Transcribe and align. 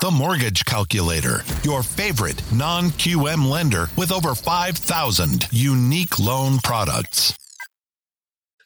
The 0.00 0.10
Mortgage 0.10 0.66
Calculator, 0.66 1.42
your 1.62 1.82
favorite 1.82 2.42
non 2.52 2.90
QM 2.90 3.48
lender 3.48 3.88
with 3.96 4.12
over 4.12 4.34
5,000 4.34 5.48
unique 5.50 6.18
loan 6.18 6.58
products. 6.58 7.34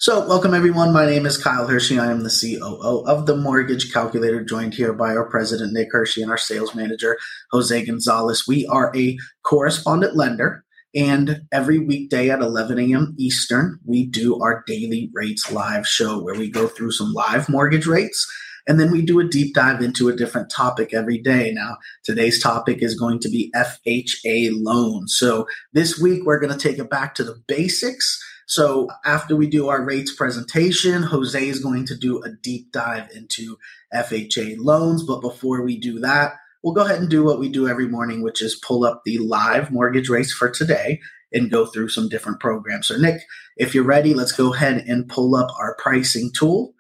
So, 0.01 0.27
welcome 0.27 0.53
everyone. 0.53 0.93
My 0.93 1.07
name 1.07 1.27
is 1.27 1.37
Kyle 1.37 1.67
Hershey. 1.67 1.99
I 1.99 2.11
am 2.11 2.25
the 2.25 2.31
COO 2.31 3.05
of 3.07 3.27
the 3.27 3.37
Mortgage 3.37 3.93
Calculator, 3.93 4.43
joined 4.43 4.75
here 4.75 4.93
by 4.93 5.15
our 5.15 5.29
president, 5.31 5.73
Nick 5.73 5.89
Hershey, 5.93 6.23
and 6.23 6.31
our 6.31 6.39
sales 6.39 6.75
manager, 6.75 7.17
Jose 7.53 7.85
Gonzalez. 7.85 8.45
We 8.49 8.67
are 8.67 8.90
a 8.97 9.17
correspondent 9.45 10.17
lender, 10.17 10.65
and 10.95 11.43
every 11.53 11.79
weekday 11.79 12.31
at 12.31 12.40
11 12.40 12.79
a.m. 12.79 13.15
Eastern, 13.17 13.79
we 13.85 14.06
do 14.06 14.40
our 14.40 14.65
daily 14.67 15.11
rates 15.13 15.53
live 15.53 15.87
show 15.87 16.20
where 16.20 16.34
we 16.34 16.51
go 16.51 16.66
through 16.66 16.93
some 16.93 17.12
live 17.12 17.48
mortgage 17.48 17.87
rates 17.87 18.29
and 18.69 18.78
then 18.78 18.91
we 18.92 19.00
do 19.00 19.19
a 19.19 19.24
deep 19.24 19.55
dive 19.55 19.80
into 19.80 20.09
a 20.10 20.14
different 20.14 20.50
topic 20.50 20.92
every 20.92 21.18
day. 21.18 21.50
Now, 21.52 21.78
today's 22.05 22.41
topic 22.41 22.82
is 22.82 22.95
going 22.95 23.18
to 23.20 23.30
be 23.30 23.50
FHA 23.56 24.50
loans. 24.62 25.16
So 25.18 25.48
this 25.72 25.98
week, 25.98 26.24
we're 26.24 26.38
going 26.38 26.52
to 26.52 26.59
take 26.59 26.78
it 26.78 26.90
back 26.90 27.14
to 27.14 27.24
the 27.24 27.42
basics. 27.48 28.23
So 28.46 28.88
after 29.06 29.34
we 29.34 29.46
do 29.46 29.68
our 29.68 29.82
rates 29.82 30.14
presentation, 30.14 31.02
Jose 31.02 31.48
is 31.48 31.60
going 31.60 31.86
to 31.86 31.96
do 31.96 32.23
a 32.23 32.30
deep 32.30 32.70
dive 32.70 33.09
into 33.14 33.56
FHA 33.95 34.56
loans. 34.59 35.02
But 35.02 35.23
before 35.23 35.62
we 35.62 35.80
do 35.80 35.98
that, 36.00 36.34
we'll 36.62 36.74
go 36.74 36.84
ahead 36.84 37.00
and 37.00 37.09
do 37.09 37.24
what 37.24 37.40
we 37.40 37.48
do 37.48 37.68
every 37.68 37.88
morning, 37.88 38.23
which 38.23 38.42
is 38.42 38.60
pull 38.66 38.84
up 38.84 39.00
the 39.06 39.16
live 39.16 39.70
mortgage 39.70 40.10
rates 40.10 40.32
for 40.32 40.50
today 40.50 41.00
and 41.32 41.50
go 41.50 41.64
through 41.64 41.88
some 41.88 42.09
different 42.09 42.40
programs. 42.40 42.88
So, 42.88 42.98
Nick, 42.98 43.23
if 43.56 43.74
you're 43.74 43.84
ready, 43.84 44.12
let's 44.12 44.32
go 44.32 44.52
ahead 44.52 44.84
and 44.87 45.09
pull 45.09 45.34
up 45.34 45.48
our 45.59 45.74
pricing 45.78 46.30
tool 46.34 46.74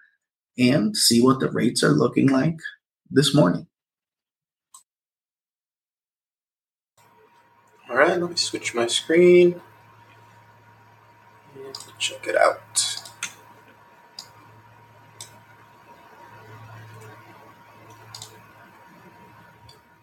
and 0.58 0.96
see 0.96 1.20
what 1.22 1.40
the 1.40 1.50
rates 1.50 1.82
are 1.82 1.92
looking 1.92 2.28
like 2.28 2.58
this 3.10 3.34
morning. 3.34 3.66
All 7.88 7.96
right, 7.96 8.20
let 8.20 8.28
me 8.28 8.36
switch 8.36 8.74
my 8.74 8.86
screen 8.86 9.60
and 11.54 11.76
check 11.98 12.26
it 12.26 12.36
out. 12.36 12.98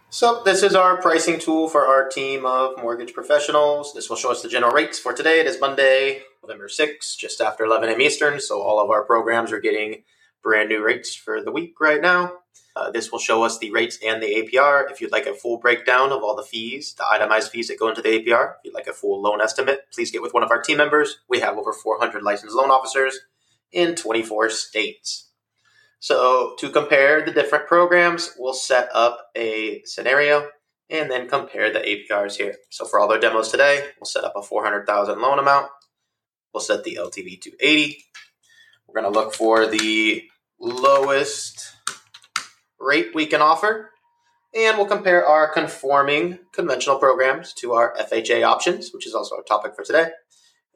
So 0.10 0.44
this 0.46 0.64
is 0.64 0.76
our 0.76 0.96
pricing 1.02 1.40
tool 1.40 1.68
for 1.68 1.86
our 1.86 2.08
team 2.08 2.46
of 2.46 2.82
mortgage 2.82 3.14
professionals. 3.14 3.94
This 3.94 4.10
will 4.10 4.16
show 4.16 4.32
us 4.32 4.42
the 4.42 4.48
general 4.48 4.72
rates 4.72 4.98
for 4.98 5.12
today. 5.12 5.42
It 5.42 5.46
is 5.46 5.60
Monday, 5.60 6.22
November 6.42 6.70
6th, 6.70 7.18
just 7.18 7.42
after 7.42 7.66
11 7.66 7.90
a.m. 7.90 8.00
Eastern. 8.00 8.40
So 8.40 8.62
all 8.62 8.80
of 8.80 8.90
our 8.90 9.04
programs 9.04 9.52
are 9.52 9.60
getting 9.60 10.04
brand 10.46 10.70
new 10.70 10.86
rates 10.86 11.16
for 11.16 11.42
the 11.42 11.52
week 11.52 11.82
right 11.82 12.02
now. 12.02 12.32
Uh, 12.76 12.92
this 12.92 13.12
will 13.12 13.20
show 13.20 13.44
us 13.44 13.58
the 13.58 13.72
rates 13.72 13.98
and 14.06 14.22
the 14.22 14.28
APR. 14.28 14.90
If 14.92 15.02
you'd 15.02 15.12
like 15.12 15.26
a 15.26 15.34
full 15.34 15.58
breakdown 15.58 16.12
of 16.12 16.24
all 16.24 16.36
the 16.36 16.44
fees, 16.44 16.94
the 16.94 17.06
itemized 17.10 17.52
fees 17.52 17.68
that 17.70 17.80
go 17.80 17.90
into 17.90 18.02
the 18.02 18.20
APR, 18.20 18.52
if 18.52 18.66
you'd 18.66 18.76
like 18.76 18.88
a 18.88 18.94
full 18.94 19.22
loan 19.22 19.42
estimate, 19.42 19.88
please 19.92 20.12
get 20.12 20.22
with 20.22 20.34
one 20.34 20.44
of 20.44 20.52
our 20.52 20.62
team 20.62 20.78
members. 20.78 21.18
We 21.28 21.40
have 21.40 21.58
over 21.58 21.74
400 21.74 22.22
licensed 22.22 22.56
loan 22.56 22.70
officers 22.70 23.22
in 23.72 23.96
24 23.96 24.52
states. 24.52 25.30
So, 26.00 26.56
to 26.60 26.70
compare 26.70 27.26
the 27.26 27.32
different 27.32 27.66
programs, 27.66 28.36
we'll 28.38 28.54
set 28.54 28.90
up 28.94 29.32
a 29.36 29.82
scenario 29.86 30.50
and 30.90 31.10
then 31.10 31.28
compare 31.28 31.74
the 31.74 31.80
APRs 31.80 32.36
here. 32.36 32.56
So, 32.70 32.86
for 32.86 33.00
all 33.00 33.08
their 33.08 33.20
demos 33.20 33.50
today, 33.50 33.88
we'll 34.00 34.06
set 34.06 34.24
up 34.24 34.34
a 34.36 34.44
400,000 34.44 35.20
loan 35.20 35.40
amount. 35.40 35.72
We'll 36.54 36.62
set 36.62 36.84
the 36.84 37.00
LTV 37.02 37.42
to 37.42 37.52
80. 37.60 38.06
We're 38.88 39.02
going 39.02 39.12
to 39.12 39.20
look 39.20 39.34
for 39.34 39.66
the 39.66 40.30
lowest 40.60 41.76
rate 42.80 43.10
we 43.14 43.26
can 43.26 43.42
offer. 43.42 43.92
And 44.56 44.78
we'll 44.78 44.88
compare 44.88 45.26
our 45.26 45.52
conforming 45.52 46.40
conventional 46.54 46.98
programs 46.98 47.52
to 47.56 47.74
our 47.74 47.94
FHA 47.98 48.46
options, 48.48 48.92
which 48.94 49.06
is 49.06 49.14
also 49.14 49.36
our 49.36 49.44
topic 49.44 49.76
for 49.76 49.84
today, 49.84 50.12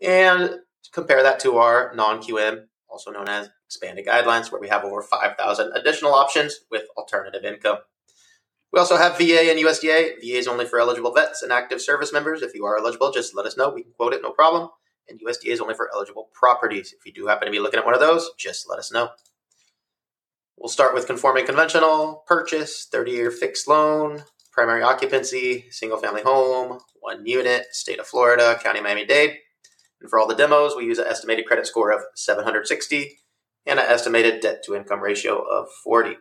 and 0.02 0.60
compare 0.92 1.24
that 1.24 1.40
to 1.42 1.58
our 1.58 1.94
non 1.96 2.22
QM, 2.22 2.66
also 2.90 3.12
known 3.12 3.30
as 3.30 3.50
expanded 3.68 4.06
guidelines, 4.06 4.52
where 4.52 4.60
we 4.60 4.68
have 4.68 4.84
over 4.84 5.02
5,000 5.02 5.72
additional 5.74 6.14
options 6.14 6.60
with 6.70 6.84
alternative 6.98 7.46
income. 7.46 7.78
We 8.74 8.80
also 8.80 8.98
have 8.98 9.18
VA 9.18 9.50
and 9.50 9.60
USDA. 9.60 10.20
VA 10.22 10.38
is 10.38 10.48
only 10.48 10.66
for 10.66 10.80
eligible 10.80 11.14
vets 11.14 11.42
and 11.42 11.52
active 11.52 11.82
service 11.82 12.12
members. 12.12 12.42
If 12.42 12.54
you 12.54 12.66
are 12.66 12.78
eligible, 12.78 13.12
just 13.12 13.36
let 13.36 13.46
us 13.46 13.58
know. 13.58 13.70
We 13.70 13.84
can 13.84 13.94
quote 13.94 14.14
it, 14.14 14.22
no 14.22 14.32
problem. 14.32 14.70
And 15.08 15.20
USDA 15.22 15.54
is 15.54 15.62
only 15.62 15.74
for 15.74 15.90
eligible 15.94 16.30
properties. 16.34 16.94
If 16.94 17.06
you 17.06 17.14
do 17.14 17.28
happen 17.28 17.46
to 17.46 17.52
be 17.52 17.60
looking 17.60 17.80
at 17.80 17.86
one 17.86 17.96
of 17.96 18.02
those, 18.02 18.30
just 18.38 18.70
let 18.70 18.78
us 18.78 18.92
know. 18.92 19.10
We'll 20.60 20.68
start 20.68 20.94
with 20.94 21.08
conforming 21.08 21.46
conventional, 21.46 22.26
purchase, 22.28 22.86
30 22.92 23.12
year 23.12 23.32
fixed 23.32 23.66
loan, 23.66 24.24
primary 24.52 24.84
occupancy, 24.84 25.64
single 25.72 25.98
family 25.98 26.22
home, 26.22 26.80
one 27.00 27.26
unit, 27.26 27.68
state 27.72 27.98
of 27.98 28.08
Florida, 28.08 28.60
county 28.62 28.82
Miami 28.82 29.06
Dade. 29.06 29.38
And 30.02 30.10
for 30.10 30.20
all 30.20 30.28
the 30.28 30.36
demos, 30.36 30.76
we 30.76 30.84
use 30.84 31.00
an 31.00 31.08
estimated 31.08 31.46
credit 31.46 31.66
score 31.66 31.92
of 31.92 32.02
760 32.14 33.20
and 33.66 33.80
an 33.80 33.86
estimated 33.88 34.42
debt 34.42 34.62
to 34.66 34.76
income 34.76 35.00
ratio 35.00 35.42
of 35.42 35.68
40. 35.82 36.18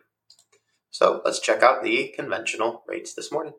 So 0.89 1.21
let's 1.25 1.41
check 1.41 1.61
out 1.61 1.83
the 1.83 2.13
conventional 2.15 2.83
rates 2.87 3.13
this 3.13 3.33
morning. 3.33 3.53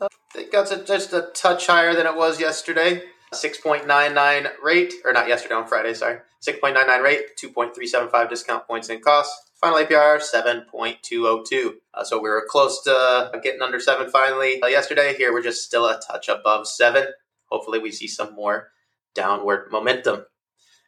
Uh, 0.00 0.08
I 0.34 0.38
think 0.38 0.50
that's 0.50 0.74
just 0.88 1.12
a 1.12 1.30
touch 1.34 1.68
higher 1.68 1.94
than 1.94 2.06
it 2.06 2.16
was 2.16 2.40
yesterday. 2.40 3.04
6.99 3.34 4.50
rate, 4.62 4.94
or 5.04 5.12
not 5.12 5.28
yesterday 5.28 5.54
on 5.54 5.66
Friday, 5.66 5.94
sorry. 5.94 6.18
6.99 6.46 7.02
rate, 7.02 7.36
2.375 7.42 8.28
discount 8.28 8.66
points 8.66 8.88
in 8.88 9.00
cost. 9.00 9.32
Final 9.60 9.78
APR, 9.78 10.20
7.202. 10.20 11.70
Uh, 11.94 12.04
so 12.04 12.20
we 12.20 12.28
were 12.28 12.46
close 12.48 12.82
to 12.82 13.30
getting 13.42 13.62
under 13.62 13.80
7 13.80 14.10
finally 14.10 14.60
uh, 14.62 14.66
yesterday. 14.66 15.14
Here 15.16 15.32
we're 15.32 15.42
just 15.42 15.64
still 15.64 15.86
a 15.86 16.00
touch 16.06 16.28
above 16.28 16.66
7. 16.66 17.06
Hopefully 17.46 17.78
we 17.78 17.90
see 17.90 18.08
some 18.08 18.34
more 18.34 18.68
downward 19.14 19.68
momentum. 19.70 20.26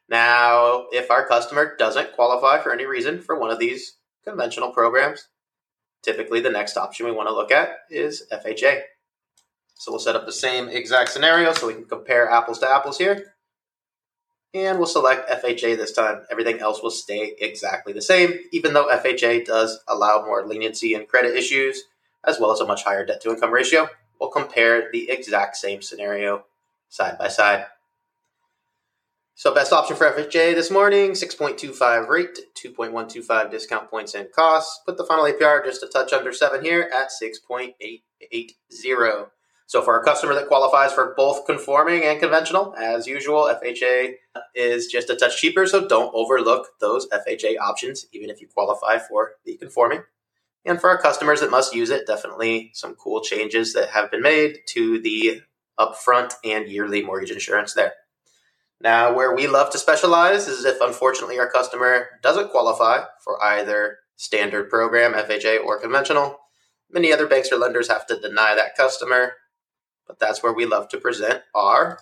Now, 0.09 0.87
if 0.93 1.11
our 1.11 1.27
customer 1.27 1.75
doesn't 1.77 2.13
qualify 2.13 2.63
for 2.63 2.73
any 2.73 2.85
reason 2.85 3.23
for 3.23 3.39
one 3.39 3.51
of 3.51 3.59
these 3.59 3.97
conventional 4.25 4.71
programs, 4.71 5.29
typically 6.03 6.41
the 6.41 6.51
next 6.51 6.77
option 6.77 7.07
we 7.07 7.13
want 7.13 7.29
to 7.29 7.35
look 7.35 7.51
at 7.51 7.71
is 7.91 8.25
FHA. 8.33 8.83
So 9.79 9.93
we'll 9.93 10.01
set 10.01 10.17
up 10.17 10.25
the 10.25 10.33
same 10.33 10.69
exact 10.69 11.11
scenario 11.11 11.53
so 11.53 11.67
we 11.67 11.75
can 11.75 11.85
compare 11.85 12.31
apples 12.31 12.59
to 12.61 12.69
apples 12.69 12.99
here. 12.99 13.35
And 14.55 14.79
we'll 14.79 14.87
select 14.87 15.29
FHA 15.29 15.77
this 15.77 15.93
time. 15.93 16.25
Everything 16.31 16.61
else 16.61 16.83
will 16.83 16.91
stay 16.91 17.35
exactly 17.39 17.93
the 17.93 18.01
same, 18.01 18.39
even 18.53 18.73
though 18.73 18.89
FHA 18.89 19.45
does 19.45 19.79
allow 19.87 20.25
more 20.25 20.47
leniency 20.47 20.95
in 20.95 21.05
credit 21.05 21.37
issues, 21.37 21.83
as 22.25 22.41
well 22.41 22.53
as 22.53 22.61
a 22.61 22.67
much 22.67 22.85
higher 22.85 23.05
debt 23.05 23.21
to 23.21 23.31
income 23.31 23.53
ratio. 23.53 23.89
We'll 24.19 24.31
compare 24.31 24.91
the 24.91 25.11
exact 25.11 25.57
same 25.57 25.83
scenario 25.83 26.47
side 26.89 27.19
by 27.19 27.29
side. 27.29 27.67
So 29.35 29.53
best 29.53 29.75
option 29.75 29.97
for 29.97 30.11
FHA 30.11 30.55
this 30.55 30.71
morning, 30.71 31.11
6.25 31.11 32.09
rate, 32.09 32.39
2.125 32.55 33.51
discount 33.51 33.91
points 33.91 34.15
and 34.15 34.33
costs. 34.33 34.81
Put 34.87 34.97
the 34.97 35.05
final 35.05 35.27
APR 35.27 35.63
just 35.63 35.83
a 35.83 35.87
touch 35.87 36.15
under 36.15 36.33
7 36.33 36.65
here 36.65 36.91
at 36.95 37.11
6.880. 37.11 39.27
So 39.69 39.83
for 39.83 39.99
a 39.99 40.05
customer 40.05 40.33
that 40.35 40.47
qualifies 40.47 40.93
for 40.93 41.13
both 41.17 41.45
conforming 41.45 42.05
and 42.05 42.21
conventional, 42.21 42.75
as 42.77 43.09
usual, 43.09 43.53
FHA 43.53 44.15
is 44.55 44.87
just 44.87 45.11
a 45.11 45.17
touch 45.17 45.41
cheaper, 45.41 45.67
so 45.67 45.89
don't 45.89 46.15
overlook 46.15 46.69
those 46.81 47.09
FHA 47.09 47.59
options, 47.59 48.07
even 48.13 48.31
if 48.31 48.41
you 48.41 48.47
qualify 48.47 48.99
for 48.99 49.33
the 49.45 49.57
conforming. 49.57 50.03
And 50.65 50.81
for 50.81 50.89
our 50.89 50.99
customers 50.99 51.41
that 51.41 51.51
must 51.51 51.75
use 51.75 51.91
it, 51.91 52.07
definitely 52.07 52.71
some 52.75 52.95
cool 52.95 53.21
changes 53.21 53.73
that 53.73 53.91
have 53.91 54.11
been 54.11 54.23
made 54.23 54.61
to 54.69 55.01
the 55.01 55.43
upfront 55.79 56.35
and 56.45 56.69
yearly 56.69 57.03
mortgage 57.03 57.33
insurance 57.33 57.75
there. 57.75 57.95
Now, 58.81 59.15
where 59.15 59.35
we 59.35 59.47
love 59.47 59.71
to 59.71 59.79
specialize 59.79 60.47
is 60.49 60.65
if 60.65 60.81
unfortunately 60.81 61.39
our 61.39 61.51
customer 61.51 62.09
doesn't 62.23 62.51
qualify 62.51 63.05
for 63.21 63.43
either 63.43 63.99
standard 64.17 64.69
program, 64.69 65.15
FHA, 65.15 65.65
or 65.65 65.81
conventional. 65.81 66.39
Many 66.91 67.13
other 67.13 67.27
banks 67.27 67.51
or 67.51 67.57
lenders 67.57 67.89
have 67.89 68.07
to 68.07 68.21
deny 68.21 68.55
that 68.55 68.77
customer 68.77 69.33
but 70.07 70.19
that's 70.19 70.43
where 70.43 70.53
we 70.53 70.67
love 70.67 70.89
to 70.89 70.99
present 70.99 71.43
our 71.55 72.01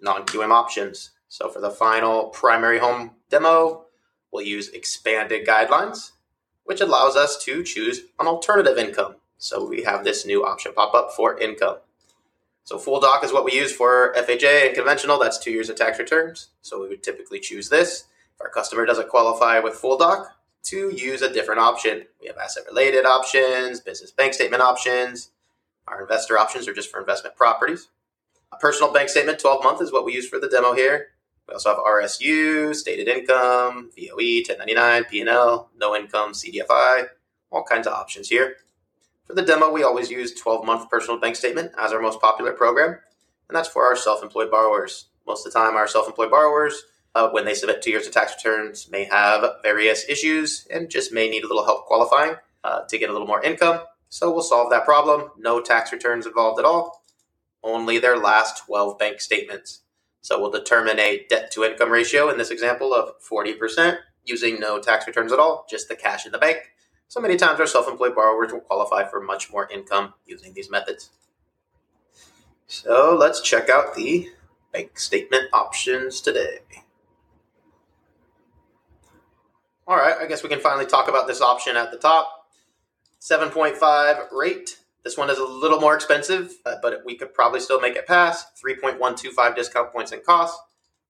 non-QM 0.00 0.50
options. 0.50 1.10
So 1.28 1.48
for 1.48 1.60
the 1.60 1.70
final 1.70 2.28
primary 2.28 2.78
home 2.78 3.12
demo, 3.30 3.86
we'll 4.32 4.46
use 4.46 4.68
expanded 4.70 5.46
guidelines, 5.46 6.12
which 6.64 6.80
allows 6.80 7.16
us 7.16 7.42
to 7.44 7.62
choose 7.62 8.02
an 8.18 8.26
alternative 8.26 8.78
income. 8.78 9.16
So 9.38 9.66
we 9.66 9.82
have 9.82 10.04
this 10.04 10.24
new 10.24 10.44
option 10.44 10.72
pop 10.74 10.94
up 10.94 11.12
for 11.12 11.38
income. 11.38 11.78
So 12.64 12.78
full 12.78 13.00
doc 13.00 13.22
is 13.22 13.32
what 13.32 13.44
we 13.44 13.52
use 13.52 13.72
for 13.72 14.12
FHA 14.14 14.66
and 14.66 14.74
conventional. 14.74 15.18
That's 15.18 15.38
two 15.38 15.52
years 15.52 15.68
of 15.68 15.76
tax 15.76 15.98
returns. 15.98 16.48
So 16.62 16.80
we 16.80 16.88
would 16.88 17.02
typically 17.02 17.38
choose 17.38 17.68
this. 17.68 18.04
If 18.34 18.40
our 18.40 18.48
customer 18.48 18.84
doesn't 18.84 19.08
qualify 19.08 19.60
with 19.60 19.74
full 19.74 19.96
doc, 19.96 20.36
to 20.66 20.90
use 20.90 21.22
a 21.22 21.32
different 21.32 21.60
option. 21.60 22.06
We 22.20 22.26
have 22.26 22.36
asset 22.38 22.64
related 22.66 23.06
options, 23.06 23.80
business 23.80 24.10
bank 24.10 24.34
statement 24.34 24.62
options, 24.62 25.30
our 25.88 26.02
investor 26.02 26.38
options 26.38 26.66
are 26.68 26.74
just 26.74 26.90
for 26.90 27.00
investment 27.00 27.36
properties. 27.36 27.88
A 28.52 28.56
personal 28.56 28.92
bank 28.92 29.08
statement, 29.08 29.38
12 29.38 29.64
month, 29.64 29.82
is 29.82 29.92
what 29.92 30.04
we 30.04 30.14
use 30.14 30.28
for 30.28 30.38
the 30.38 30.48
demo 30.48 30.72
here. 30.72 31.08
We 31.48 31.54
also 31.54 31.70
have 31.70 31.78
RSU, 31.78 32.74
stated 32.74 33.08
income, 33.08 33.90
VOE, 33.96 34.42
1099, 34.46 35.04
P&L, 35.04 35.70
no 35.78 35.94
income, 35.94 36.32
CDFI, 36.32 37.06
all 37.50 37.62
kinds 37.62 37.86
of 37.86 37.92
options 37.92 38.28
here. 38.28 38.56
For 39.24 39.34
the 39.34 39.42
demo, 39.42 39.70
we 39.70 39.82
always 39.82 40.10
use 40.10 40.34
12 40.34 40.64
month 40.64 40.90
personal 40.90 41.20
bank 41.20 41.36
statement 41.36 41.72
as 41.78 41.92
our 41.92 42.00
most 42.00 42.20
popular 42.20 42.52
program, 42.52 42.98
and 43.48 43.56
that's 43.56 43.68
for 43.68 43.84
our 43.84 43.96
self 43.96 44.22
employed 44.22 44.50
borrowers. 44.50 45.06
Most 45.26 45.46
of 45.46 45.52
the 45.52 45.58
time, 45.58 45.74
our 45.74 45.88
self 45.88 46.06
employed 46.06 46.30
borrowers, 46.30 46.82
uh, 47.14 47.28
when 47.30 47.44
they 47.44 47.54
submit 47.54 47.82
two 47.82 47.90
years 47.90 48.06
of 48.06 48.12
tax 48.12 48.34
returns, 48.36 48.88
may 48.90 49.04
have 49.04 49.44
various 49.62 50.08
issues 50.08 50.66
and 50.70 50.90
just 50.90 51.12
may 51.12 51.28
need 51.28 51.44
a 51.44 51.48
little 51.48 51.64
help 51.64 51.86
qualifying 51.86 52.36
uh, 52.62 52.82
to 52.88 52.98
get 52.98 53.10
a 53.10 53.12
little 53.12 53.26
more 53.26 53.42
income. 53.42 53.80
So 54.08 54.30
we'll 54.30 54.42
solve 54.42 54.70
that 54.70 54.84
problem. 54.84 55.30
No 55.38 55.60
tax 55.60 55.92
returns 55.92 56.26
involved 56.26 56.58
at 56.58 56.64
all, 56.64 57.04
only 57.62 57.98
their 57.98 58.16
last 58.16 58.64
12 58.66 58.98
bank 58.98 59.20
statements. 59.20 59.82
So 60.20 60.40
we'll 60.40 60.50
determine 60.50 60.98
a 60.98 61.24
debt 61.28 61.50
to 61.52 61.64
income 61.64 61.90
ratio 61.90 62.28
in 62.30 62.38
this 62.38 62.50
example 62.50 62.92
of 62.92 63.14
40% 63.20 63.98
using 64.24 64.58
no 64.58 64.80
tax 64.80 65.06
returns 65.06 65.32
at 65.32 65.38
all, 65.38 65.66
just 65.70 65.88
the 65.88 65.94
cash 65.94 66.26
in 66.26 66.32
the 66.32 66.38
bank. 66.38 66.58
So 67.08 67.20
many 67.20 67.36
times 67.36 67.60
our 67.60 67.66
self 67.66 67.88
employed 67.88 68.14
borrowers 68.14 68.52
will 68.52 68.60
qualify 68.60 69.08
for 69.08 69.20
much 69.20 69.52
more 69.52 69.68
income 69.70 70.14
using 70.26 70.54
these 70.54 70.70
methods. 70.70 71.10
So 72.66 73.16
let's 73.18 73.40
check 73.40 73.70
out 73.70 73.94
the 73.94 74.30
bank 74.72 74.98
statement 74.98 75.44
options 75.52 76.20
today. 76.20 76.58
All 79.86 79.96
right, 79.96 80.16
I 80.20 80.26
guess 80.26 80.42
we 80.42 80.48
can 80.48 80.58
finally 80.58 80.86
talk 80.86 81.08
about 81.08 81.28
this 81.28 81.40
option 81.40 81.76
at 81.76 81.92
the 81.92 81.98
top 81.98 82.35
7.5 83.28 84.32
rate 84.32 84.78
this 85.06 85.16
one 85.16 85.30
is 85.30 85.38
a 85.38 85.44
little 85.44 85.78
more 85.78 85.94
expensive, 85.94 86.56
uh, 86.66 86.78
but 86.82 87.02
we 87.04 87.14
could 87.16 87.32
probably 87.32 87.60
still 87.60 87.80
make 87.80 87.94
it 87.94 88.08
pass. 88.08 88.44
3.125 88.60 89.54
discount 89.54 89.92
points 89.92 90.10
and 90.10 90.24
cost 90.24 90.58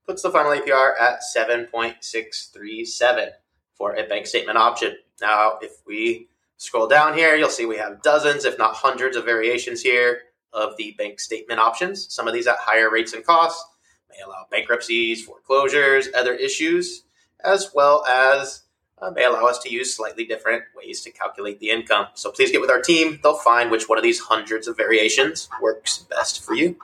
puts 0.06 0.20
the 0.20 0.30
final 0.30 0.52
APR 0.52 0.90
at 1.00 1.20
7.637 1.34 3.30
for 3.72 3.94
a 3.94 4.06
bank 4.06 4.26
statement 4.26 4.58
option. 4.58 4.96
Now, 5.22 5.56
if 5.62 5.78
we 5.86 6.28
scroll 6.58 6.86
down 6.88 7.16
here, 7.16 7.36
you'll 7.36 7.48
see 7.48 7.64
we 7.64 7.78
have 7.78 8.02
dozens, 8.02 8.44
if 8.44 8.58
not 8.58 8.74
hundreds, 8.74 9.16
of 9.16 9.24
variations 9.24 9.80
here 9.80 10.24
of 10.52 10.76
the 10.76 10.94
bank 10.98 11.18
statement 11.18 11.58
options. 11.58 12.12
Some 12.12 12.28
of 12.28 12.34
these 12.34 12.46
at 12.46 12.58
higher 12.58 12.90
rates 12.90 13.14
and 13.14 13.24
costs 13.24 13.64
may 14.10 14.20
allow 14.26 14.44
bankruptcies, 14.50 15.24
foreclosures, 15.24 16.08
other 16.14 16.34
issues, 16.34 17.04
as 17.42 17.70
well 17.74 18.04
as 18.04 18.64
uh, 19.00 19.10
may 19.10 19.24
allow 19.24 19.46
us 19.46 19.58
to 19.60 19.72
use 19.72 19.94
slightly 19.94 20.24
different 20.24 20.64
ways 20.74 21.02
to 21.02 21.10
calculate 21.10 21.60
the 21.60 21.70
income. 21.70 22.06
So 22.14 22.30
please 22.30 22.50
get 22.50 22.60
with 22.60 22.70
our 22.70 22.80
team. 22.80 23.20
They'll 23.22 23.36
find 23.36 23.70
which 23.70 23.88
one 23.88 23.98
of 23.98 24.04
these 24.04 24.20
hundreds 24.20 24.66
of 24.68 24.76
variations 24.76 25.48
works 25.60 26.06
best 26.08 26.44
for 26.44 26.54
you. 26.54 26.76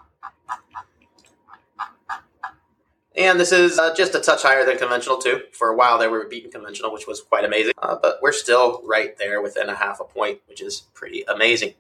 And 3.14 3.38
this 3.38 3.53
is 3.53 3.79
uh, 3.79 3.94
just 3.94 4.14
a 4.14 4.20
touch 4.20 4.43
higher 4.43 4.64
than 4.64 4.79
conventional, 4.79 5.19
too. 5.19 5.43
For 5.53 5.69
a 5.69 5.76
while 5.76 5.99
there, 5.99 6.11
we 6.11 6.17
were 6.17 6.29
beating 6.29 6.50
conventional, 6.50 6.93
which 6.93 7.06
was 7.06 7.20
quite 7.20 7.44
amazing. 7.44 7.75
Uh, 7.76 7.97
but 8.00 8.19
we're 8.23 8.32
still 8.32 8.81
right 8.85 9.17
there 9.19 9.43
within 9.43 9.69
a 9.69 9.75
half 9.75 10.00
a 10.00 10.05
point, 10.05 10.41
which 10.47 10.62
is 10.62 10.85
pretty 10.94 11.23
amazing. 11.29 11.75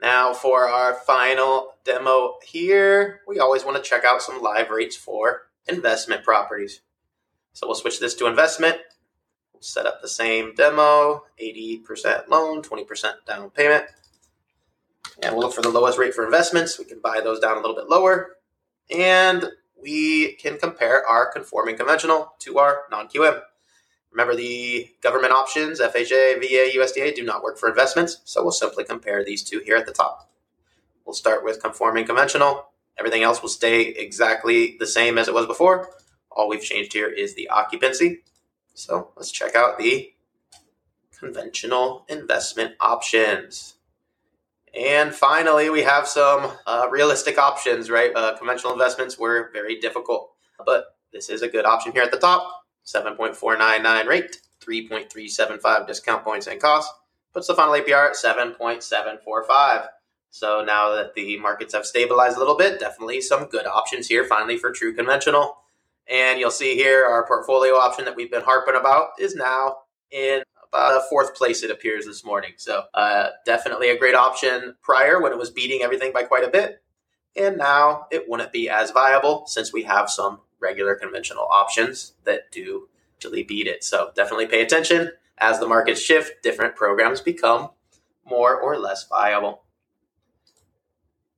Now, 0.00 0.32
for 0.32 0.68
our 0.68 0.94
final 0.94 1.74
demo 1.84 2.34
here, 2.44 3.22
we 3.26 3.40
always 3.40 3.64
want 3.64 3.82
to 3.82 3.88
check 3.88 4.04
out 4.04 4.22
some 4.22 4.40
live 4.40 4.70
rates 4.70 4.94
for 4.94 5.48
investment 5.66 6.22
properties. 6.22 6.82
So 7.52 7.66
we'll 7.66 7.74
switch 7.74 7.98
this 7.98 8.14
to 8.16 8.26
investment 8.26 8.78
set 9.60 9.86
up 9.86 10.02
the 10.02 10.08
same 10.08 10.54
demo 10.54 11.24
80% 11.42 12.28
loan, 12.28 12.62
20% 12.62 13.12
down 13.26 13.50
payment. 13.50 13.84
And 15.22 15.34
we'll 15.34 15.46
look 15.46 15.54
for 15.54 15.62
the 15.62 15.70
lowest 15.70 15.98
rate 15.98 16.14
for 16.14 16.24
investments. 16.24 16.78
We 16.78 16.84
can 16.84 17.00
buy 17.00 17.20
those 17.22 17.40
down 17.40 17.56
a 17.56 17.60
little 17.60 17.76
bit 17.76 17.88
lower. 17.88 18.36
And 18.90 19.46
we 19.80 20.32
can 20.34 20.58
compare 20.58 21.06
our 21.06 21.30
conforming 21.30 21.76
conventional 21.76 22.34
to 22.40 22.58
our 22.58 22.84
non 22.90 23.08
QM. 23.08 23.40
Remember, 24.10 24.34
the 24.34 24.90
government 25.02 25.32
options, 25.32 25.80
FHA, 25.80 26.40
VA, 26.40 26.70
USDA, 26.78 27.14
do 27.14 27.22
not 27.22 27.42
work 27.42 27.58
for 27.58 27.68
investments. 27.68 28.20
So 28.24 28.42
we'll 28.42 28.52
simply 28.52 28.84
compare 28.84 29.24
these 29.24 29.42
two 29.42 29.60
here 29.60 29.76
at 29.76 29.86
the 29.86 29.92
top. 29.92 30.30
We'll 31.04 31.14
start 31.14 31.44
with 31.44 31.62
conforming 31.62 32.06
conventional. 32.06 32.70
Everything 32.98 33.22
else 33.22 33.42
will 33.42 33.50
stay 33.50 33.82
exactly 33.82 34.76
the 34.78 34.86
same 34.86 35.18
as 35.18 35.28
it 35.28 35.34
was 35.34 35.46
before. 35.46 35.90
All 36.30 36.48
we've 36.48 36.62
changed 36.62 36.94
here 36.94 37.08
is 37.08 37.34
the 37.34 37.48
occupancy. 37.48 38.22
So 38.76 39.10
let's 39.16 39.30
check 39.30 39.54
out 39.54 39.78
the 39.78 40.12
conventional 41.18 42.04
investment 42.10 42.74
options. 42.78 43.76
And 44.74 45.14
finally, 45.14 45.70
we 45.70 45.82
have 45.82 46.06
some 46.06 46.52
uh, 46.66 46.86
realistic 46.90 47.38
options, 47.38 47.88
right? 47.88 48.14
Uh, 48.14 48.36
conventional 48.36 48.74
investments 48.74 49.18
were 49.18 49.48
very 49.54 49.80
difficult, 49.80 50.32
but 50.66 50.94
this 51.10 51.30
is 51.30 51.40
a 51.40 51.48
good 51.48 51.64
option 51.64 51.92
here 51.92 52.02
at 52.02 52.10
the 52.10 52.18
top 52.18 52.64
7.499 52.84 54.06
rate, 54.06 54.36
3.375 54.62 55.86
discount 55.86 56.22
points 56.22 56.46
and 56.46 56.60
cost, 56.60 56.92
puts 57.32 57.46
the 57.46 57.54
final 57.54 57.72
APR 57.72 58.10
at 58.10 58.14
7.745. 58.14 59.86
So 60.30 60.62
now 60.62 60.94
that 60.94 61.14
the 61.14 61.38
markets 61.38 61.72
have 61.72 61.86
stabilized 61.86 62.36
a 62.36 62.40
little 62.40 62.58
bit, 62.58 62.78
definitely 62.78 63.22
some 63.22 63.46
good 63.46 63.66
options 63.66 64.08
here 64.08 64.24
finally 64.24 64.58
for 64.58 64.70
true 64.70 64.94
conventional. 64.94 65.56
And 66.08 66.38
you'll 66.38 66.50
see 66.50 66.74
here 66.74 67.04
our 67.04 67.26
portfolio 67.26 67.74
option 67.74 68.04
that 68.04 68.14
we've 68.14 68.30
been 68.30 68.42
harping 68.42 68.76
about 68.76 69.10
is 69.18 69.34
now 69.34 69.78
in 70.10 70.42
about 70.68 71.00
a 71.00 71.04
fourth 71.08 71.34
place, 71.34 71.62
it 71.62 71.70
appears 71.70 72.06
this 72.06 72.24
morning. 72.24 72.52
So 72.56 72.84
uh, 72.94 73.28
definitely 73.44 73.90
a 73.90 73.98
great 73.98 74.14
option 74.14 74.76
prior 74.82 75.20
when 75.20 75.32
it 75.32 75.38
was 75.38 75.50
beating 75.50 75.82
everything 75.82 76.12
by 76.12 76.22
quite 76.24 76.44
a 76.44 76.48
bit. 76.48 76.82
And 77.34 77.56
now 77.56 78.06
it 78.10 78.28
wouldn't 78.28 78.52
be 78.52 78.68
as 78.68 78.90
viable 78.90 79.46
since 79.46 79.72
we 79.72 79.82
have 79.84 80.10
some 80.10 80.40
regular 80.60 80.94
conventional 80.94 81.46
options 81.50 82.14
that 82.24 82.50
do 82.50 82.88
actually 83.16 83.42
beat 83.42 83.66
it. 83.66 83.84
So 83.84 84.10
definitely 84.14 84.46
pay 84.46 84.62
attention. 84.62 85.12
As 85.38 85.60
the 85.60 85.68
markets 85.68 86.00
shift, 86.00 86.42
different 86.42 86.76
programs 86.76 87.20
become 87.20 87.70
more 88.24 88.58
or 88.58 88.78
less 88.78 89.06
viable. 89.06 89.62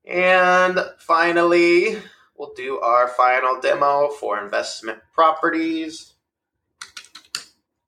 And 0.04 0.78
finally, 0.98 1.98
we'll 2.38 2.52
do 2.54 2.78
our 2.80 3.08
final 3.08 3.60
demo 3.60 4.08
for 4.08 4.42
investment 4.42 5.00
properties 5.12 6.14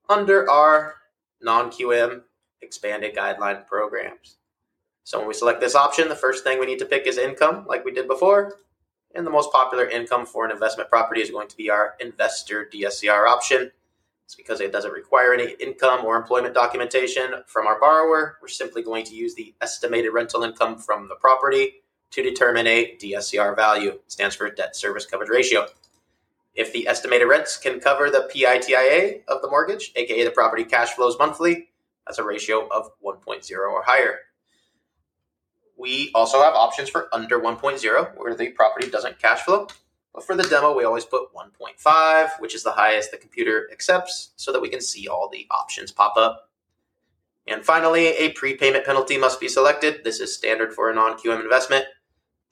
under 0.08 0.50
our 0.50 0.96
non-QM 1.40 2.22
expanded 2.60 3.14
guideline 3.14 3.66
programs. 3.66 4.36
So 5.04 5.18
when 5.18 5.28
we 5.28 5.34
select 5.34 5.60
this 5.60 5.74
option, 5.74 6.08
the 6.08 6.16
first 6.16 6.44
thing 6.44 6.58
we 6.58 6.66
need 6.66 6.80
to 6.80 6.84
pick 6.84 7.06
is 7.06 7.16
income, 7.16 7.64
like 7.66 7.84
we 7.84 7.92
did 7.92 8.08
before. 8.08 8.56
And 9.14 9.26
the 9.26 9.30
most 9.30 9.50
popular 9.50 9.88
income 9.88 10.26
for 10.26 10.44
an 10.44 10.52
investment 10.52 10.90
property 10.90 11.20
is 11.20 11.30
going 11.30 11.48
to 11.48 11.56
be 11.56 11.70
our 11.70 11.94
investor 12.00 12.68
DSCR 12.72 13.26
option. 13.26 13.72
It's 14.24 14.36
because 14.36 14.60
it 14.60 14.70
doesn't 14.70 14.92
require 14.92 15.32
any 15.32 15.54
income 15.58 16.04
or 16.04 16.16
employment 16.16 16.54
documentation 16.54 17.42
from 17.46 17.66
our 17.66 17.80
borrower. 17.80 18.36
We're 18.40 18.48
simply 18.48 18.82
going 18.82 19.04
to 19.06 19.14
use 19.16 19.34
the 19.34 19.54
estimated 19.60 20.12
rental 20.12 20.44
income 20.44 20.78
from 20.78 21.08
the 21.08 21.16
property 21.16 21.82
to 22.10 22.22
determine 22.22 22.66
a 22.66 22.96
DSCR 22.96 23.54
value. 23.54 23.98
Stands 24.06 24.36
for 24.36 24.50
debt 24.50 24.76
service 24.76 25.06
coverage 25.06 25.30
ratio. 25.30 25.66
If 26.54 26.72
the 26.72 26.88
estimated 26.88 27.28
rents 27.28 27.56
can 27.56 27.80
cover 27.80 28.10
the 28.10 28.28
PITIA 28.32 29.22
of 29.28 29.40
the 29.40 29.48
mortgage, 29.48 29.92
aka 29.96 30.24
the 30.24 30.30
property 30.30 30.64
cash 30.64 30.90
flows 30.90 31.16
monthly, 31.18 31.68
that's 32.06 32.18
a 32.18 32.24
ratio 32.24 32.66
of 32.68 32.90
1.0 33.04 33.50
or 33.52 33.82
higher. 33.84 34.18
We 35.76 36.10
also 36.14 36.42
have 36.42 36.54
options 36.54 36.90
for 36.90 37.08
under 37.14 37.38
1.0, 37.38 38.16
where 38.16 38.34
the 38.34 38.50
property 38.50 38.90
doesn't 38.90 39.18
cash 39.18 39.40
flow. 39.40 39.68
But 40.12 40.26
for 40.26 40.34
the 40.34 40.42
demo, 40.42 40.76
we 40.76 40.84
always 40.84 41.04
put 41.04 41.32
1.5, 41.32 42.28
which 42.40 42.54
is 42.54 42.64
the 42.64 42.72
highest 42.72 43.12
the 43.12 43.16
computer 43.16 43.68
accepts, 43.72 44.32
so 44.36 44.52
that 44.52 44.60
we 44.60 44.68
can 44.68 44.80
see 44.80 45.06
all 45.08 45.28
the 45.28 45.46
options 45.50 45.92
pop 45.92 46.16
up. 46.16 46.50
And 47.46 47.64
finally, 47.64 48.08
a 48.08 48.32
prepayment 48.32 48.84
penalty 48.84 49.16
must 49.16 49.40
be 49.40 49.48
selected. 49.48 50.04
This 50.04 50.20
is 50.20 50.34
standard 50.34 50.74
for 50.74 50.90
a 50.90 50.94
non 50.94 51.16
QM 51.16 51.40
investment. 51.40 51.86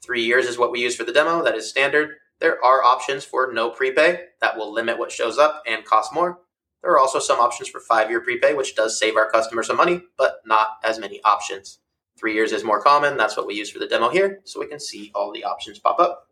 Three 0.04 0.22
years 0.22 0.46
is 0.46 0.58
what 0.58 0.72
we 0.72 0.80
use 0.80 0.96
for 0.96 1.04
the 1.04 1.12
demo. 1.12 1.42
That 1.42 1.56
is 1.56 1.68
standard. 1.68 2.16
There 2.40 2.62
are 2.64 2.82
options 2.84 3.24
for 3.24 3.52
no 3.52 3.70
prepay 3.70 4.26
that 4.40 4.56
will 4.56 4.72
limit 4.72 4.98
what 4.98 5.12
shows 5.12 5.38
up 5.38 5.62
and 5.66 5.84
cost 5.84 6.12
more. 6.12 6.38
There 6.82 6.92
are 6.92 6.98
also 6.98 7.18
some 7.18 7.40
options 7.40 7.68
for 7.68 7.80
five 7.80 8.10
year 8.10 8.20
prepay, 8.20 8.54
which 8.54 8.76
does 8.76 8.98
save 8.98 9.16
our 9.16 9.30
customer 9.30 9.62
some 9.62 9.76
money, 9.76 10.02
but 10.16 10.40
not 10.46 10.78
as 10.84 10.98
many 10.98 11.20
options. 11.24 11.80
Three 12.16 12.34
years 12.34 12.52
is 12.52 12.64
more 12.64 12.80
common. 12.80 13.16
That's 13.16 13.36
what 13.36 13.46
we 13.46 13.54
use 13.54 13.70
for 13.70 13.78
the 13.78 13.86
demo 13.86 14.08
here, 14.08 14.40
so 14.44 14.60
we 14.60 14.66
can 14.66 14.80
see 14.80 15.10
all 15.14 15.32
the 15.32 15.44
options 15.44 15.78
pop 15.78 15.98
up. 15.98 16.28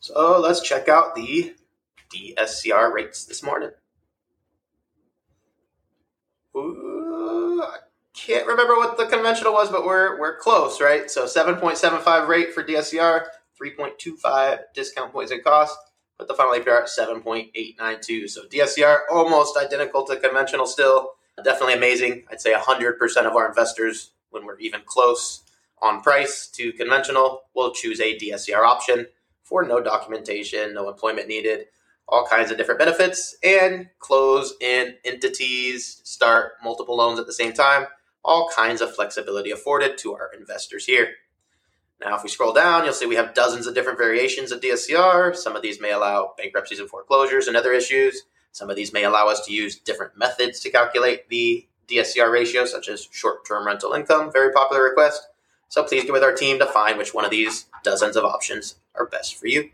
So 0.00 0.38
let's 0.40 0.60
check 0.60 0.88
out 0.88 1.14
the 1.14 1.54
DSCR 2.12 2.92
rates 2.92 3.24
this 3.24 3.42
morning. 3.42 3.70
Ooh, 6.56 6.91
can't 8.14 8.46
remember 8.46 8.76
what 8.76 8.96
the 8.96 9.06
conventional 9.06 9.52
was, 9.52 9.70
but 9.70 9.84
we're 9.84 10.18
we're 10.18 10.38
close, 10.38 10.80
right? 10.80 11.10
So 11.10 11.24
7.75 11.24 12.28
rate 12.28 12.52
for 12.52 12.62
DSCR, 12.62 13.24
3.25 13.60 14.58
discount 14.74 15.12
points 15.12 15.32
and 15.32 15.42
cost, 15.42 15.76
but 16.18 16.28
the 16.28 16.34
final 16.34 16.54
APR 16.54 16.82
at 16.82 16.88
7.892. 16.88 18.28
So 18.28 18.44
DSCR 18.44 19.00
almost 19.10 19.56
identical 19.56 20.04
to 20.06 20.16
conventional 20.16 20.66
still. 20.66 21.12
Definitely 21.42 21.74
amazing. 21.74 22.24
I'd 22.30 22.40
say 22.40 22.52
100% 22.52 23.00
of 23.26 23.34
our 23.34 23.48
investors, 23.48 24.10
when 24.30 24.44
we're 24.44 24.58
even 24.58 24.82
close 24.84 25.42
on 25.80 26.02
price 26.02 26.46
to 26.48 26.72
conventional, 26.74 27.42
will 27.54 27.72
choose 27.72 28.00
a 28.00 28.18
DSCR 28.18 28.64
option 28.64 29.06
for 29.42 29.64
no 29.64 29.80
documentation, 29.80 30.74
no 30.74 30.88
employment 30.88 31.28
needed, 31.28 31.66
all 32.06 32.26
kinds 32.26 32.50
of 32.50 32.58
different 32.58 32.78
benefits, 32.78 33.36
and 33.42 33.88
close 33.98 34.54
in 34.60 34.94
entities, 35.04 36.02
start 36.04 36.52
multiple 36.62 36.96
loans 36.96 37.18
at 37.18 37.26
the 37.26 37.32
same 37.32 37.52
time, 37.52 37.86
all 38.24 38.50
kinds 38.54 38.80
of 38.80 38.94
flexibility 38.94 39.50
afforded 39.50 39.98
to 39.98 40.14
our 40.14 40.30
investors 40.36 40.86
here. 40.86 41.08
Now, 42.00 42.16
if 42.16 42.22
we 42.22 42.28
scroll 42.28 42.52
down, 42.52 42.84
you'll 42.84 42.94
see 42.94 43.06
we 43.06 43.14
have 43.14 43.34
dozens 43.34 43.66
of 43.66 43.74
different 43.74 43.98
variations 43.98 44.50
of 44.50 44.60
DSCR. 44.60 45.36
Some 45.36 45.54
of 45.54 45.62
these 45.62 45.80
may 45.80 45.92
allow 45.92 46.34
bankruptcies 46.36 46.80
and 46.80 46.88
foreclosures 46.88 47.46
and 47.46 47.56
other 47.56 47.72
issues. 47.72 48.22
Some 48.50 48.70
of 48.70 48.76
these 48.76 48.92
may 48.92 49.04
allow 49.04 49.28
us 49.28 49.44
to 49.46 49.52
use 49.52 49.78
different 49.78 50.16
methods 50.16 50.60
to 50.60 50.70
calculate 50.70 51.28
the 51.28 51.66
DSCR 51.88 52.30
ratio, 52.30 52.64
such 52.64 52.88
as 52.88 53.08
short 53.10 53.46
term 53.46 53.66
rental 53.66 53.92
income, 53.92 54.32
very 54.32 54.52
popular 54.52 54.82
request. 54.82 55.28
So 55.68 55.84
please 55.84 56.02
get 56.02 56.12
with 56.12 56.22
our 56.22 56.34
team 56.34 56.58
to 56.58 56.66
find 56.66 56.98
which 56.98 57.14
one 57.14 57.24
of 57.24 57.30
these 57.30 57.66
dozens 57.82 58.16
of 58.16 58.24
options 58.24 58.76
are 58.94 59.06
best 59.06 59.36
for 59.36 59.46
you. 59.46 59.70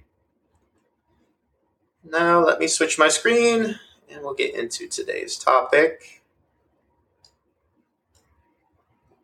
Now, 2.05 2.45
let 2.45 2.61
me 2.61 2.69
switch 2.69 2.99
my 2.99 3.09
screen 3.09 3.79
and 4.11 4.23
we'll 4.23 4.35
get 4.35 4.55
into 4.55 4.87
today's 4.87 5.37
topic. 5.37 6.18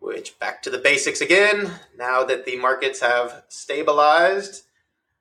Which, 0.04 0.38
back 0.38 0.60
to 0.64 0.70
the 0.70 0.76
basics 0.76 1.22
again. 1.22 1.70
Now 1.96 2.24
that 2.24 2.44
the 2.44 2.56
markets 2.56 3.00
have 3.00 3.42
stabilized 3.48 4.64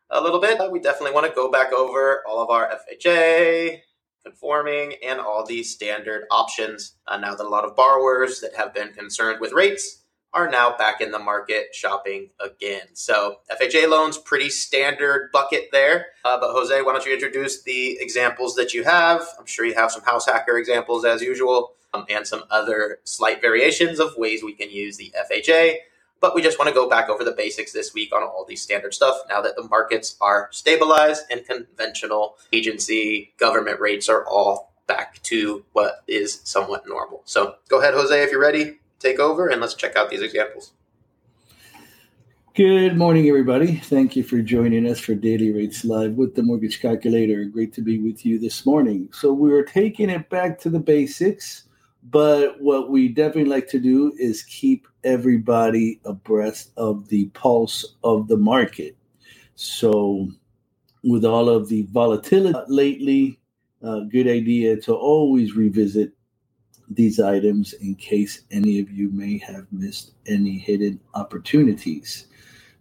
a 0.10 0.20
little 0.20 0.42
bit, 0.42 0.60
we 0.70 0.80
definitely 0.82 1.14
want 1.14 1.26
to 1.26 1.34
go 1.34 1.50
back 1.50 1.72
over 1.72 2.22
all 2.28 2.44
of 2.44 2.50
our 2.50 2.70
FHA, 2.70 3.80
conforming, 4.26 4.96
and 5.02 5.22
all 5.22 5.46
these 5.46 5.72
standard 5.74 6.26
options. 6.30 6.96
Uh, 7.08 7.16
now 7.16 7.34
that 7.34 7.46
a 7.46 7.48
lot 7.48 7.64
of 7.64 7.78
borrowers 7.78 8.42
that 8.42 8.56
have 8.58 8.74
been 8.74 8.92
concerned 8.92 9.40
with 9.40 9.54
rates 9.54 10.02
are 10.34 10.50
now 10.50 10.76
back 10.76 11.00
in 11.00 11.12
the 11.12 11.20
market 11.20 11.74
shopping 11.74 12.32
again. 12.42 12.88
So 12.92 13.38
FHA 13.50 13.88
loans, 13.88 14.18
pretty 14.18 14.50
standard 14.50 15.30
bucket 15.32 15.70
there. 15.72 16.08
Uh, 16.26 16.38
but 16.42 16.52
Jose, 16.52 16.82
why 16.82 16.92
don't 16.92 17.06
you 17.06 17.14
introduce 17.14 17.64
the 17.64 17.98
examples 18.02 18.56
that 18.56 18.74
you 18.74 18.84
have? 18.84 19.26
I'm 19.40 19.46
sure 19.46 19.64
you 19.64 19.76
have 19.76 19.94
some 19.94 20.04
house 20.04 20.26
hacker 20.26 20.58
examples 20.58 21.06
as 21.06 21.22
usual, 21.22 21.72
um, 21.94 22.06
and 22.10 22.28
some 22.28 22.44
other 22.50 23.00
slight 23.04 23.42
variations 23.42 24.00
of 24.00 24.18
ways 24.18 24.44
we 24.44 24.54
can 24.54 24.70
use 24.70 24.98
the 24.98 25.14
FHA. 25.30 25.76
But 26.20 26.36
we 26.36 26.42
just 26.42 26.58
want 26.58 26.70
to 26.70 26.74
go 26.74 26.88
back 26.88 27.10
over 27.10 27.24
the 27.24 27.34
basics 27.34 27.74
this 27.74 27.94
week 27.94 28.16
on 28.16 28.24
all 28.24 28.46
these 28.48 28.62
standard 28.62 28.94
stuff 28.94 29.18
now 29.28 29.42
that 29.42 29.56
the 29.58 29.64
markets 29.64 30.16
are 30.22 30.48
stabilized 30.52 31.24
and 31.30 31.46
conventional 31.46 32.38
agency 32.54 33.34
government 33.38 33.80
rates 33.82 34.08
are 34.08 34.26
all 34.26 34.74
back 34.88 35.22
to 35.24 35.66
what 35.74 36.04
is 36.08 36.42
somewhat 36.44 36.88
normal. 36.88 37.22
So 37.26 37.56
go 37.68 37.82
ahead, 37.82 37.94
Jose, 37.94 38.24
if 38.24 38.32
you're 38.32 38.40
ready, 38.40 38.80
take 39.00 39.20
over 39.20 39.50
and 39.50 39.60
let's 39.60 39.76
check 39.76 39.96
out 39.96 40.10
these 40.10 40.22
examples. 40.22 40.74
Good 42.56 42.96
morning, 42.96 43.28
everybody. 43.28 43.78
Thank 43.78 44.16
you 44.16 44.22
for 44.22 44.40
joining 44.40 44.88
us 44.88 45.00
for 45.00 45.16
Daily 45.16 45.52
Rates 45.52 45.84
Live 45.84 46.14
with 46.14 46.36
the 46.36 46.44
Mortgage 46.44 46.80
Calculator. 46.82 47.46
Great 47.46 47.74
to 47.74 47.82
be 47.82 47.98
with 47.98 48.28
you 48.28 48.38
this 48.38 48.64
morning. 48.64 49.10
So, 49.12 49.34
we're 49.34 49.64
taking 49.64 50.12
it 50.12 50.30
back 50.30 50.60
to 50.60 50.70
the 50.70 50.80
basics, 50.80 51.64
but 52.10 52.62
what 52.62 52.90
we 52.90 53.08
definitely 53.08 53.50
like 53.50 53.68
to 53.70 53.80
do 53.80 54.14
is 54.18 54.44
keep 54.44 54.88
everybody 55.04 56.02
abreast 56.06 56.72
of 56.78 57.08
the 57.08 57.26
pulse 57.28 57.96
of 58.04 58.28
the 58.28 58.38
market. 58.38 58.98
So, 59.56 60.30
with 61.04 61.26
all 61.26 61.50
of 61.50 61.70
the 61.70 61.84
volatility 61.92 62.60
lately, 62.68 63.40
uh, 63.84 64.02
good 64.12 64.28
idea 64.28 64.78
to 64.82 64.94
always 64.94 65.56
revisit 65.56 66.12
these 66.90 67.20
items 67.20 67.74
in 67.74 67.96
case 67.96 68.44
any 68.52 68.80
of 68.80 68.92
you 68.92 69.10
may 69.12 69.38
have 69.38 69.66
missed 69.72 70.14
any 70.28 70.58
hidden 70.58 71.00
opportunities. 71.14 72.28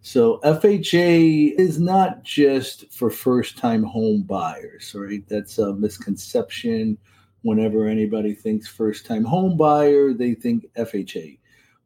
So, 0.01 0.39
FHA 0.43 1.53
is 1.57 1.79
not 1.79 2.23
just 2.23 2.91
for 2.91 3.09
first 3.09 3.57
time 3.57 3.83
home 3.83 4.23
buyers, 4.23 4.93
right? 4.93 5.23
That's 5.29 5.59
a 5.59 5.73
misconception. 5.73 6.97
Whenever 7.43 7.87
anybody 7.87 8.33
thinks 8.33 8.67
first 8.67 9.05
time 9.05 9.23
home 9.23 9.55
buyer, 9.55 10.13
they 10.13 10.33
think 10.33 10.65
FHA 10.75 11.37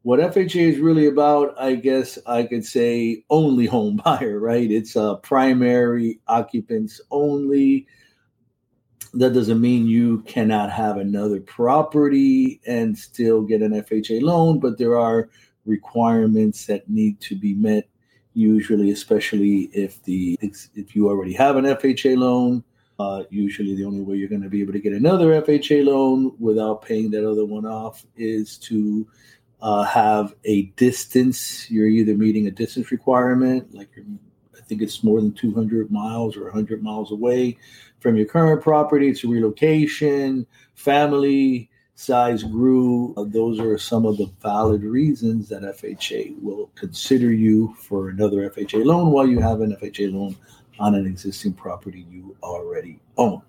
what 0.02 0.20
FHA 0.20 0.72
is 0.72 0.78
really 0.78 1.06
about, 1.06 1.54
I 1.60 1.74
guess 1.74 2.18
I 2.26 2.44
could 2.44 2.64
say 2.64 3.24
only 3.28 3.66
home 3.66 3.96
buyer, 4.04 4.38
right? 4.38 4.70
It's 4.70 4.96
a 4.96 5.18
primary 5.22 6.20
occupants 6.28 7.00
only. 7.10 7.86
That 9.14 9.34
doesn't 9.34 9.60
mean 9.60 9.86
you 9.86 10.22
cannot 10.22 10.70
have 10.70 10.98
another 10.98 11.40
property 11.40 12.60
and 12.66 12.96
still 12.96 13.42
get 13.42 13.62
an 13.62 13.72
FHA 13.72 14.22
loan, 14.22 14.60
but 14.60 14.78
there 14.78 14.98
are 14.98 15.28
requirements 15.66 16.66
that 16.66 16.88
need 16.88 17.20
to 17.20 17.36
be 17.36 17.52
met 17.52 17.86
usually 18.34 18.90
especially 18.92 19.68
if 19.72 20.02
the 20.04 20.38
if 20.40 20.94
you 20.94 21.08
already 21.08 21.32
have 21.32 21.56
an 21.56 21.64
FHA 21.64 22.16
loan 22.16 22.62
uh, 22.98 23.22
usually 23.30 23.76
the 23.76 23.84
only 23.84 24.00
way 24.00 24.16
you're 24.16 24.28
going 24.28 24.42
to 24.42 24.48
be 24.48 24.60
able 24.60 24.72
to 24.72 24.80
get 24.80 24.92
another 24.92 25.40
FHA 25.40 25.84
loan 25.84 26.34
without 26.38 26.82
paying 26.82 27.10
that 27.10 27.28
other 27.28 27.44
one 27.44 27.64
off 27.64 28.04
is 28.16 28.58
to 28.58 29.06
uh, 29.60 29.84
have 29.84 30.34
a 30.44 30.62
distance. 30.76 31.70
You're 31.70 31.88
either 31.88 32.14
meeting 32.14 32.46
a 32.46 32.50
distance 32.50 32.90
requirement, 32.90 33.72
like 33.74 33.90
I 34.56 34.60
think 34.62 34.82
it's 34.82 35.04
more 35.04 35.20
than 35.20 35.32
200 35.32 35.90
miles 35.90 36.36
or 36.36 36.44
100 36.44 36.82
miles 36.82 37.12
away 37.12 37.56
from 38.00 38.16
your 38.16 38.26
current 38.26 38.62
property. 38.62 39.08
It's 39.08 39.24
relocation, 39.24 40.46
family 40.74 41.70
size 41.94 42.44
grew. 42.44 43.12
Uh, 43.16 43.24
those 43.26 43.58
are 43.58 43.76
some 43.76 44.06
of 44.06 44.16
the 44.16 44.30
valid 44.40 44.82
reasons 44.82 45.48
that 45.48 45.62
FHA 45.62 46.40
will 46.40 46.70
consider 46.76 47.32
you 47.32 47.74
for 47.74 48.08
another 48.08 48.48
FHA 48.50 48.84
loan 48.84 49.10
while 49.10 49.26
you 49.26 49.40
have 49.40 49.60
an 49.60 49.76
FHA 49.80 50.12
loan 50.12 50.36
on 50.78 50.94
an 50.94 51.06
existing 51.06 51.52
property 51.52 52.06
you 52.10 52.36
already 52.42 53.00
own. 53.16 53.42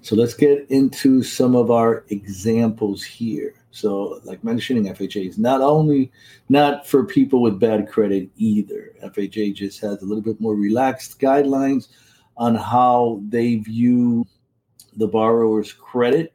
So 0.00 0.16
let's 0.16 0.34
get 0.34 0.66
into 0.70 1.22
some 1.22 1.54
of 1.54 1.70
our 1.70 2.04
examples 2.08 3.02
here. 3.02 3.54
So, 3.70 4.20
like 4.24 4.42
mentioning 4.42 4.84
FHA 4.84 5.28
is 5.28 5.38
not 5.38 5.60
only 5.60 6.10
not 6.48 6.86
for 6.86 7.04
people 7.04 7.42
with 7.42 7.60
bad 7.60 7.88
credit 7.88 8.30
either. 8.36 8.94
FHA 9.04 9.54
just 9.54 9.80
has 9.80 10.02
a 10.02 10.06
little 10.06 10.22
bit 10.22 10.40
more 10.40 10.54
relaxed 10.54 11.20
guidelines 11.20 11.88
on 12.36 12.54
how 12.54 13.20
they 13.28 13.56
view 13.56 14.26
the 14.96 15.06
borrower's 15.06 15.72
credit. 15.72 16.32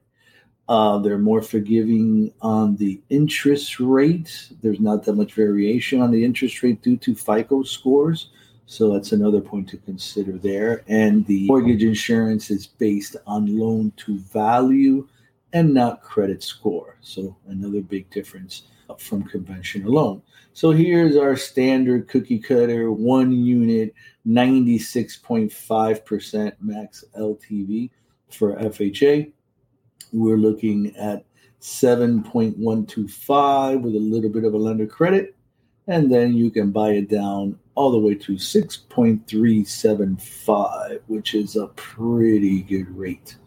Uh, 0.70 1.00
they're 1.00 1.18
more 1.18 1.42
forgiving 1.42 2.32
on 2.42 2.76
the 2.78 3.02
interest 3.10 3.80
rate. 3.80 4.50
There's 4.62 4.80
not 4.80 5.04
that 5.04 5.14
much 5.14 5.34
variation 5.34 6.02
on 6.02 6.12
the 6.12 6.24
interest 6.24 6.64
rate 6.64 6.82
due 6.82 6.98
to 6.98 7.16
FICO 7.16 7.64
scores. 7.64 8.30
So 8.74 8.92
that's 8.92 9.12
another 9.12 9.40
point 9.40 9.70
to 9.70 9.78
consider 9.78 10.32
there. 10.32 10.84
And 10.88 11.28
the 11.28 11.46
mortgage 11.46 11.84
insurance 11.84 12.50
is 12.50 12.66
based 12.66 13.16
on 13.28 13.56
loan 13.56 13.94
to 13.98 14.18
value 14.18 15.08
and 15.54 15.76
not 15.76 16.02
credit 16.02 16.42
score. 16.42 16.98
So 17.02 17.38
another 17.48 17.82
big 17.82 18.10
difference 18.10 18.64
from 18.98 19.26
conventional 19.26 19.94
loan. 19.94 20.24
So 20.54 20.72
here's 20.72 21.16
our 21.16 21.36
standard 21.36 22.08
cookie 22.08 22.40
cutter 22.40 22.92
one 22.92 23.32
unit, 23.32 23.94
96.5% 24.28 26.54
max 26.60 27.06
LTV 27.16 27.92
for 28.32 28.56
FHA. 28.56 29.32
We're 30.12 30.38
looking 30.38 30.96
at 30.96 31.26
7.125 31.62 33.82
with 33.82 33.96
a 33.96 34.00
little 34.00 34.32
bit 34.32 34.46
of 34.46 34.56
a 34.56 34.58
lender 34.58 34.88
credit. 34.88 35.36
And 35.88 36.12
then 36.12 36.34
you 36.34 36.50
can 36.50 36.72
buy 36.72 36.92
it 36.92 37.10
down 37.10 37.60
all 37.76 37.92
the 37.92 38.00
way 38.00 38.16
to 38.16 38.34
6.375, 38.34 41.00
which 41.08 41.34
is 41.34 41.56
a 41.56 41.68
pretty 41.68 42.62
good 42.62 42.90
rate. 42.96 43.38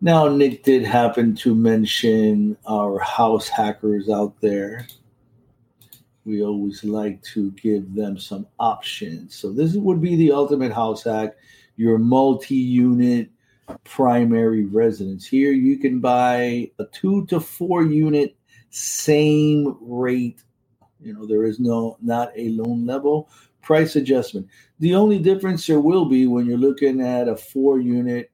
Now, 0.00 0.28
Nick 0.28 0.62
did 0.64 0.82
happen 0.82 1.34
to 1.36 1.54
mention 1.54 2.56
our 2.66 2.98
house 2.98 3.48
hackers 3.48 4.08
out 4.08 4.34
there. 4.40 4.88
We 6.24 6.42
always 6.42 6.82
like 6.82 7.22
to 7.34 7.50
give 7.52 7.94
them 7.94 8.18
some 8.18 8.48
options. 8.58 9.36
So, 9.36 9.52
this 9.52 9.74
would 9.74 10.00
be 10.00 10.16
the 10.16 10.32
ultimate 10.32 10.72
house 10.72 11.04
hack 11.04 11.36
your 11.76 11.98
multi 11.98 12.54
unit 12.54 13.30
primary 13.84 14.64
residence. 14.64 15.26
Here, 15.26 15.52
you 15.52 15.78
can 15.78 16.00
buy 16.00 16.70
a 16.78 16.84
two 16.86 17.26
to 17.26 17.40
four 17.40 17.84
unit, 17.84 18.36
same 18.70 19.76
rate. 19.80 20.42
You 21.02 21.14
know, 21.14 21.26
there 21.26 21.44
is 21.44 21.60
no, 21.60 21.96
not 22.00 22.32
a 22.36 22.50
loan 22.50 22.86
level 22.86 23.28
price 23.62 23.96
adjustment. 23.96 24.48
The 24.80 24.94
only 24.94 25.18
difference 25.18 25.66
there 25.66 25.80
will 25.80 26.04
be 26.04 26.26
when 26.26 26.46
you're 26.46 26.58
looking 26.58 27.00
at 27.00 27.28
a 27.28 27.36
four 27.36 27.78
unit 27.78 28.30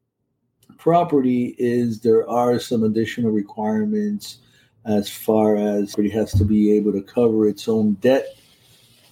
property 0.79 1.55
is 1.59 2.01
there 2.01 2.29
are 2.29 2.59
some 2.59 2.83
additional 2.83 3.31
requirements 3.31 4.39
as 4.85 5.09
far 5.11 5.57
as 5.57 5.95
it 5.99 6.11
has 6.11 6.33
to 6.33 6.45
be 6.45 6.73
able 6.73 6.93
to 6.93 7.03
cover 7.03 7.49
its 7.49 7.69
own 7.69 7.95
debt 7.95 8.27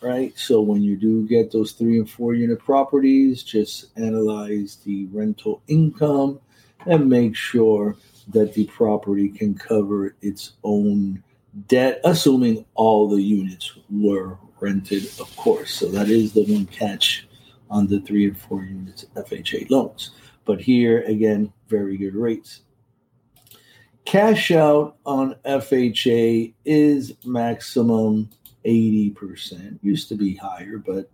right 0.00 0.38
so 0.38 0.60
when 0.60 0.82
you 0.82 0.96
do 0.96 1.26
get 1.26 1.50
those 1.50 1.72
three 1.72 1.98
and 1.98 2.08
four 2.08 2.34
unit 2.34 2.58
properties 2.58 3.42
just 3.42 3.86
analyze 3.96 4.76
the 4.84 5.06
rental 5.06 5.60
income 5.66 6.38
and 6.86 7.08
make 7.08 7.34
sure 7.34 7.96
that 8.28 8.54
the 8.54 8.64
property 8.66 9.28
can 9.28 9.54
cover 9.54 10.14
its 10.22 10.52
own 10.62 11.22
debt 11.68 12.00
assuming 12.04 12.64
all 12.74 13.08
the 13.08 13.22
units 13.22 13.72
were 13.90 14.36
rented 14.60 15.04
of 15.20 15.34
course 15.36 15.72
so 15.72 15.86
that 15.86 16.08
is 16.08 16.32
the 16.32 16.44
one 16.44 16.66
catch 16.66 17.26
on 17.70 17.86
the 17.86 18.00
three 18.00 18.26
and 18.26 18.38
four 18.38 18.62
units 18.62 19.06
FHA 19.16 19.70
loans. 19.70 20.12
But 20.44 20.60
here 20.60 21.02
again, 21.02 21.52
very 21.68 21.96
good 21.96 22.14
rates. 22.14 22.62
Cash 24.04 24.52
out 24.52 24.96
on 25.04 25.34
FHA 25.44 26.54
is 26.64 27.12
maximum 27.24 28.30
80%. 28.64 29.78
Used 29.82 30.08
to 30.08 30.14
be 30.14 30.36
higher, 30.36 30.78
but 30.78 31.10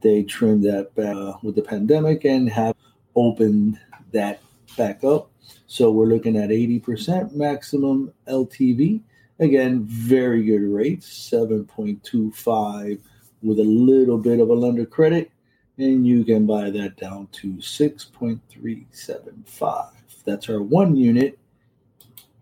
they 0.00 0.22
trimmed 0.22 0.64
that 0.64 0.94
back 0.94 1.14
uh, 1.14 1.34
with 1.42 1.56
the 1.56 1.62
pandemic 1.62 2.24
and 2.24 2.48
have 2.48 2.74
opened 3.14 3.78
that 4.12 4.40
back 4.76 5.04
up. 5.04 5.30
So 5.66 5.90
we're 5.90 6.06
looking 6.06 6.36
at 6.36 6.48
80% 6.48 7.34
maximum 7.34 8.12
LTV. 8.26 9.02
Again, 9.42 9.84
very 9.84 10.42
good 10.44 10.62
rates, 10.62 11.28
7.25 11.28 13.00
with 13.42 13.58
a 13.58 13.64
little 13.64 14.16
bit 14.16 14.38
of 14.38 14.50
a 14.50 14.54
lender 14.54 14.86
credit. 14.86 15.32
And 15.78 16.06
you 16.06 16.24
can 16.24 16.46
buy 16.46 16.70
that 16.70 16.96
down 16.96 17.26
to 17.32 17.54
6.375. 17.54 19.90
That's 20.24 20.48
our 20.48 20.62
one 20.62 20.94
unit. 20.94 21.36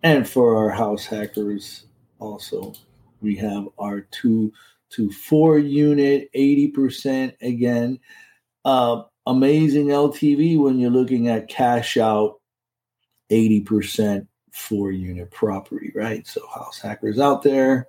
And 0.03 0.29
for 0.29 0.59
our 0.59 0.69
house 0.69 1.07
hackers, 1.07 1.87
also, 2.19 2.75
we 3.23 3.35
have 3.37 3.67
our 3.79 4.03
two 4.03 4.53
to 4.91 5.11
four 5.11 5.59
unit, 5.59 6.31
80% 6.35 7.33
again. 7.41 7.99
Uh, 8.67 9.05
amazing 9.27 9.87
LTV 9.87 10.59
when 10.59 10.79
you're 10.79 10.91
looking 10.91 11.29
at 11.29 11.49
cash 11.49 11.97
out 11.97 12.43
80% 13.31 14.27
four 14.53 14.91
unit 14.93 15.31
property, 15.31 15.93
right? 15.95 16.27
So, 16.27 16.47
house 16.49 16.81
hackers 16.81 17.19
out 17.19 17.43
there. 17.43 17.89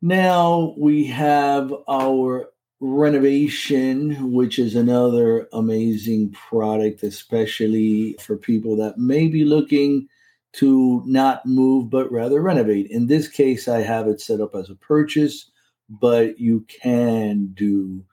Now 0.00 0.74
we 0.76 1.04
have 1.06 1.72
our 1.88 2.50
renovation, 2.80 4.32
which 4.32 4.58
is 4.58 4.74
another 4.74 5.48
amazing 5.52 6.32
product, 6.32 7.04
especially 7.04 8.16
for 8.20 8.36
people 8.36 8.74
that 8.76 8.98
may 8.98 9.28
be 9.28 9.44
looking 9.44 10.08
to 10.54 11.02
not 11.06 11.46
move 11.46 11.88
but 11.88 12.10
rather 12.10 12.42
renovate. 12.42 12.90
In 12.90 13.06
this 13.06 13.28
case, 13.28 13.68
I 13.68 13.80
have 13.80 14.08
it 14.08 14.20
set 14.20 14.40
up 14.40 14.56
as 14.56 14.68
a 14.68 14.74
purchase, 14.74 15.52
but 15.88 16.38
you 16.38 16.66
can 16.68 17.52
do 17.54 18.04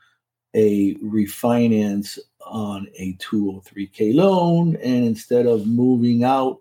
a 0.53 0.93
refinance 0.95 2.19
on 2.45 2.87
a 2.95 3.13
203k 3.15 4.13
loan 4.13 4.75
and 4.77 5.05
instead 5.05 5.45
of 5.47 5.67
moving 5.67 6.23
out 6.23 6.59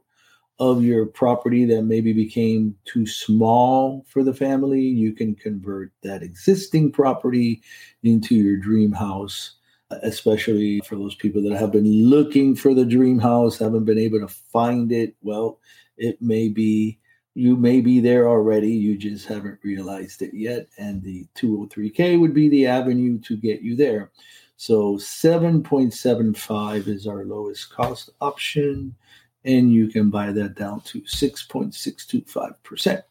of 0.58 0.82
your 0.82 1.06
property 1.06 1.64
that 1.64 1.82
maybe 1.82 2.12
became 2.12 2.74
too 2.84 3.06
small 3.06 4.04
for 4.08 4.24
the 4.24 4.34
family 4.34 4.80
you 4.80 5.12
can 5.12 5.34
convert 5.34 5.92
that 6.02 6.22
existing 6.22 6.90
property 6.90 7.62
into 8.02 8.34
your 8.34 8.56
dream 8.56 8.92
house 8.92 9.58
especially 10.02 10.80
for 10.80 10.96
those 10.96 11.14
people 11.14 11.42
that 11.42 11.56
have 11.56 11.72
been 11.72 12.08
looking 12.08 12.54
for 12.54 12.74
the 12.74 12.84
dream 12.84 13.18
house, 13.18 13.58
haven't 13.58 13.84
been 13.84 13.98
able 13.98 14.20
to 14.20 14.28
find 14.28 14.92
it. 14.92 15.14
Well, 15.22 15.58
it 15.96 16.20
may 16.20 16.48
be 16.48 16.98
you 17.34 17.56
may 17.56 17.80
be 17.80 18.00
there 18.00 18.28
already, 18.28 18.72
you 18.72 18.98
just 18.98 19.26
haven't 19.26 19.60
realized 19.62 20.22
it 20.22 20.34
yet. 20.34 20.66
And 20.76 21.00
the 21.02 21.24
203K 21.36 22.18
would 22.18 22.34
be 22.34 22.48
the 22.48 22.66
avenue 22.66 23.18
to 23.20 23.36
get 23.36 23.60
you 23.60 23.76
there. 23.76 24.10
So 24.56 24.96
7.75 24.96 26.88
is 26.88 27.06
our 27.06 27.24
lowest 27.24 27.70
cost 27.70 28.10
option, 28.20 28.96
and 29.44 29.72
you 29.72 29.88
can 29.88 30.10
buy 30.10 30.32
that 30.32 30.54
down 30.54 30.80
to 30.82 31.00
6.625%. 31.02 33.02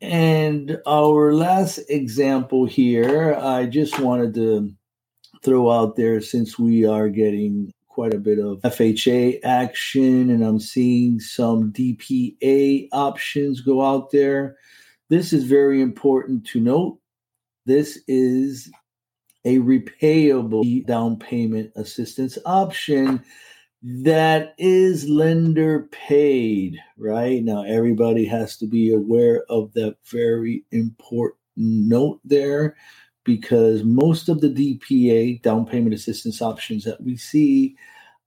And 0.00 0.78
our 0.86 1.32
last 1.32 1.78
example 1.88 2.66
here, 2.66 3.34
I 3.34 3.66
just 3.66 3.98
wanted 3.98 4.34
to 4.34 4.72
throw 5.42 5.70
out 5.70 5.96
there 5.96 6.20
since 6.20 6.58
we 6.58 6.84
are 6.84 7.08
getting 7.08 7.72
quite 7.88 8.12
a 8.12 8.18
bit 8.18 8.38
of 8.38 8.60
FHA 8.60 9.40
action 9.42 10.28
and 10.28 10.44
I'm 10.44 10.60
seeing 10.60 11.18
some 11.18 11.72
DPA 11.72 12.88
options 12.92 13.62
go 13.62 13.82
out 13.82 14.10
there. 14.10 14.56
This 15.08 15.32
is 15.32 15.44
very 15.44 15.80
important 15.80 16.46
to 16.48 16.60
note. 16.60 16.98
This 17.64 17.98
is 18.06 18.70
a 19.46 19.58
repayable 19.58 20.84
down 20.86 21.18
payment 21.18 21.72
assistance 21.76 22.36
option 22.44 23.24
that 23.88 24.56
is 24.58 25.08
lender 25.08 25.88
paid, 25.92 26.76
right? 26.98 27.44
Now, 27.44 27.62
everybody 27.62 28.24
has 28.24 28.56
to 28.56 28.66
be 28.66 28.92
aware 28.92 29.44
of 29.48 29.72
that 29.74 29.96
very 30.04 30.64
important 30.72 31.38
note 31.56 32.18
there 32.24 32.76
because 33.22 33.84
most 33.84 34.28
of 34.28 34.40
the 34.40 34.48
DPA, 34.48 35.40
down 35.42 35.66
payment 35.66 35.94
assistance 35.94 36.42
options 36.42 36.82
that 36.82 37.00
we 37.00 37.16
see 37.16 37.76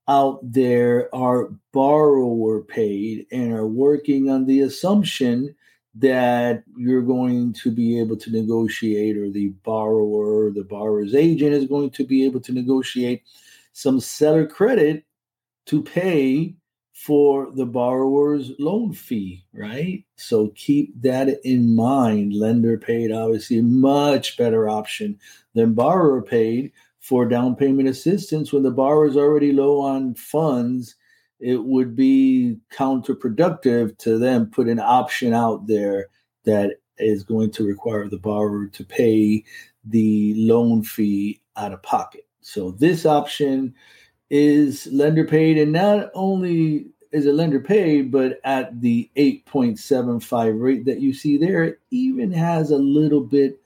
out 0.08 0.40
there 0.42 1.14
are 1.14 1.50
borrower 1.72 2.62
paid 2.62 3.26
and 3.30 3.52
are 3.52 3.66
working 3.66 4.30
on 4.30 4.46
the 4.46 4.60
assumption 4.60 5.54
that 5.94 6.64
you're 6.78 7.02
going 7.02 7.52
to 7.52 7.70
be 7.70 8.00
able 8.00 8.16
to 8.16 8.30
negotiate, 8.30 9.18
or 9.18 9.28
the 9.28 9.48
borrower, 9.62 10.50
the 10.52 10.64
borrower's 10.64 11.14
agent 11.14 11.52
is 11.52 11.66
going 11.66 11.90
to 11.90 12.06
be 12.06 12.24
able 12.24 12.40
to 12.40 12.52
negotiate 12.52 13.24
some 13.74 14.00
seller 14.00 14.46
credit 14.46 15.04
to 15.66 15.82
pay 15.82 16.54
for 16.92 17.50
the 17.52 17.64
borrower's 17.64 18.52
loan 18.58 18.92
fee, 18.92 19.42
right? 19.54 20.04
So 20.16 20.48
keep 20.54 21.00
that 21.00 21.40
in 21.44 21.74
mind. 21.74 22.34
Lender 22.34 22.76
paid, 22.76 23.10
obviously, 23.10 23.58
a 23.58 23.62
much 23.62 24.36
better 24.36 24.68
option 24.68 25.18
than 25.54 25.72
borrower 25.72 26.20
paid 26.20 26.72
for 26.98 27.26
down 27.26 27.56
payment 27.56 27.88
assistance 27.88 28.52
when 28.52 28.62
the 28.62 28.70
borrower 28.70 29.06
is 29.06 29.16
already 29.16 29.50
low 29.52 29.80
on 29.80 30.14
funds. 30.14 30.94
It 31.38 31.64
would 31.64 31.96
be 31.96 32.58
counterproductive 32.70 33.96
to 33.98 34.18
then 34.18 34.46
put 34.46 34.68
an 34.68 34.78
option 34.78 35.32
out 35.32 35.66
there 35.66 36.08
that 36.44 36.76
is 36.98 37.24
going 37.24 37.50
to 37.52 37.66
require 37.66 38.08
the 38.08 38.18
borrower 38.18 38.66
to 38.66 38.84
pay 38.84 39.42
the 39.84 40.34
loan 40.36 40.82
fee 40.82 41.40
out 41.56 41.72
of 41.72 41.82
pocket. 41.82 42.26
So 42.42 42.72
this 42.72 43.06
option 43.06 43.74
is 44.30 44.86
lender 44.86 45.24
paid, 45.24 45.58
and 45.58 45.72
not 45.72 46.10
only 46.14 46.86
is 47.12 47.26
it 47.26 47.34
lender 47.34 47.60
paid, 47.60 48.12
but 48.12 48.40
at 48.44 48.80
the 48.80 49.10
8.75 49.16 50.60
rate 50.60 50.84
that 50.84 51.00
you 51.00 51.12
see 51.12 51.36
there, 51.36 51.64
it 51.64 51.80
even 51.90 52.30
has 52.32 52.70
a 52.70 52.76
little 52.76 53.20
bit 53.20 53.60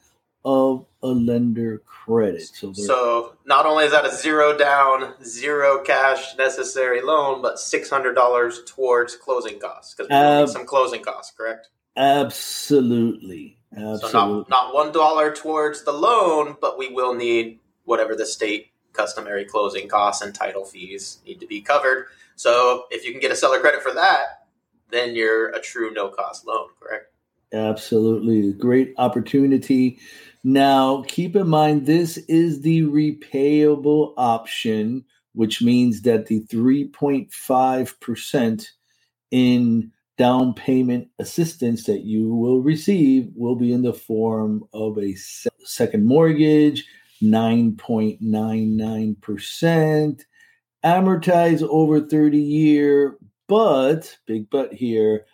of 0.44 0.87
a 1.03 1.09
lender 1.09 1.83
credit. 1.85 2.42
So, 2.42 2.72
so 2.72 3.37
not 3.46 3.66
only 3.66 3.85
is 3.85 3.92
that 3.92 4.05
a 4.05 4.11
zero 4.11 4.57
down, 4.57 5.14
zero 5.22 5.83
cash 5.83 6.37
necessary 6.37 7.03
loan, 7.03 7.42
but 7.42 7.59
six 7.59 7.88
hundred 7.88 8.14
dollars 8.14 8.62
towards 8.66 9.16
closing 9.16 9.59
costs 9.59 9.94
because 9.94 10.11
we 10.11 10.40
need 10.40 10.48
some 10.48 10.66
closing 10.66 11.03
costs, 11.03 11.33
correct? 11.37 11.68
Absolutely. 11.96 13.59
Absolutely. 13.72 14.11
So 14.11 14.18
not 14.18 14.50
not 14.50 14.74
one 14.74 14.92
dollar 14.92 15.35
towards 15.35 15.85
the 15.85 15.92
loan, 15.92 16.57
but 16.61 16.79
we 16.79 16.88
will 16.92 17.14
need 17.14 17.59
whatever 17.85 18.14
the 18.14 18.27
state 18.27 18.68
customary 18.94 19.44
closing 19.44 19.88
costs 19.88 20.22
and 20.22 20.35
title 20.35 20.64
fees 20.64 21.18
need 21.26 21.40
to 21.40 21.46
be 21.46 21.61
covered. 21.61 22.07
So 22.37 22.85
if 22.90 23.04
you 23.04 23.12
can 23.12 23.20
get 23.20 23.33
a 23.33 23.37
seller 23.37 23.61
credit 23.61 23.83
for 23.83 23.92
that, 23.92 24.46
then 24.90 25.14
you're 25.14 25.50
a 25.50 25.61
true 25.61 25.92
no 25.92 26.09
cost 26.09 26.46
loan, 26.46 26.68
correct? 26.80 27.12
Absolutely. 27.52 28.52
Great 28.52 28.94
opportunity. 28.96 29.98
Now, 30.42 31.04
keep 31.07 31.37
in 31.37 31.48
mind, 31.48 31.85
this 31.87 32.16
is 32.28 32.62
the 32.62 32.83
repayable 32.83 34.14
option, 34.16 35.04
which 35.35 35.62
means 35.62 36.02
that 36.02 36.26
the 36.26 36.40
3.5% 36.46 38.66
in 39.30 39.92
down 40.16 40.54
payment 40.54 41.09
assistance 41.18 41.85
that 41.85 42.02
you 42.02 42.35
will 42.35 42.61
receive 42.61 43.30
will 43.35 43.57
be 43.57 43.72
in 43.72 43.83
the 43.83 43.92
form 43.92 44.64
of 44.72 44.96
a 44.98 45.14
second 45.64 46.07
mortgage, 46.07 46.85
9.99%, 47.32 50.24
amortize 50.84 51.62
over 51.62 52.00
30 52.00 52.38
year, 52.38 53.16
but 53.46 54.16
big 54.26 54.50
but 54.50 54.72
here 54.72 55.26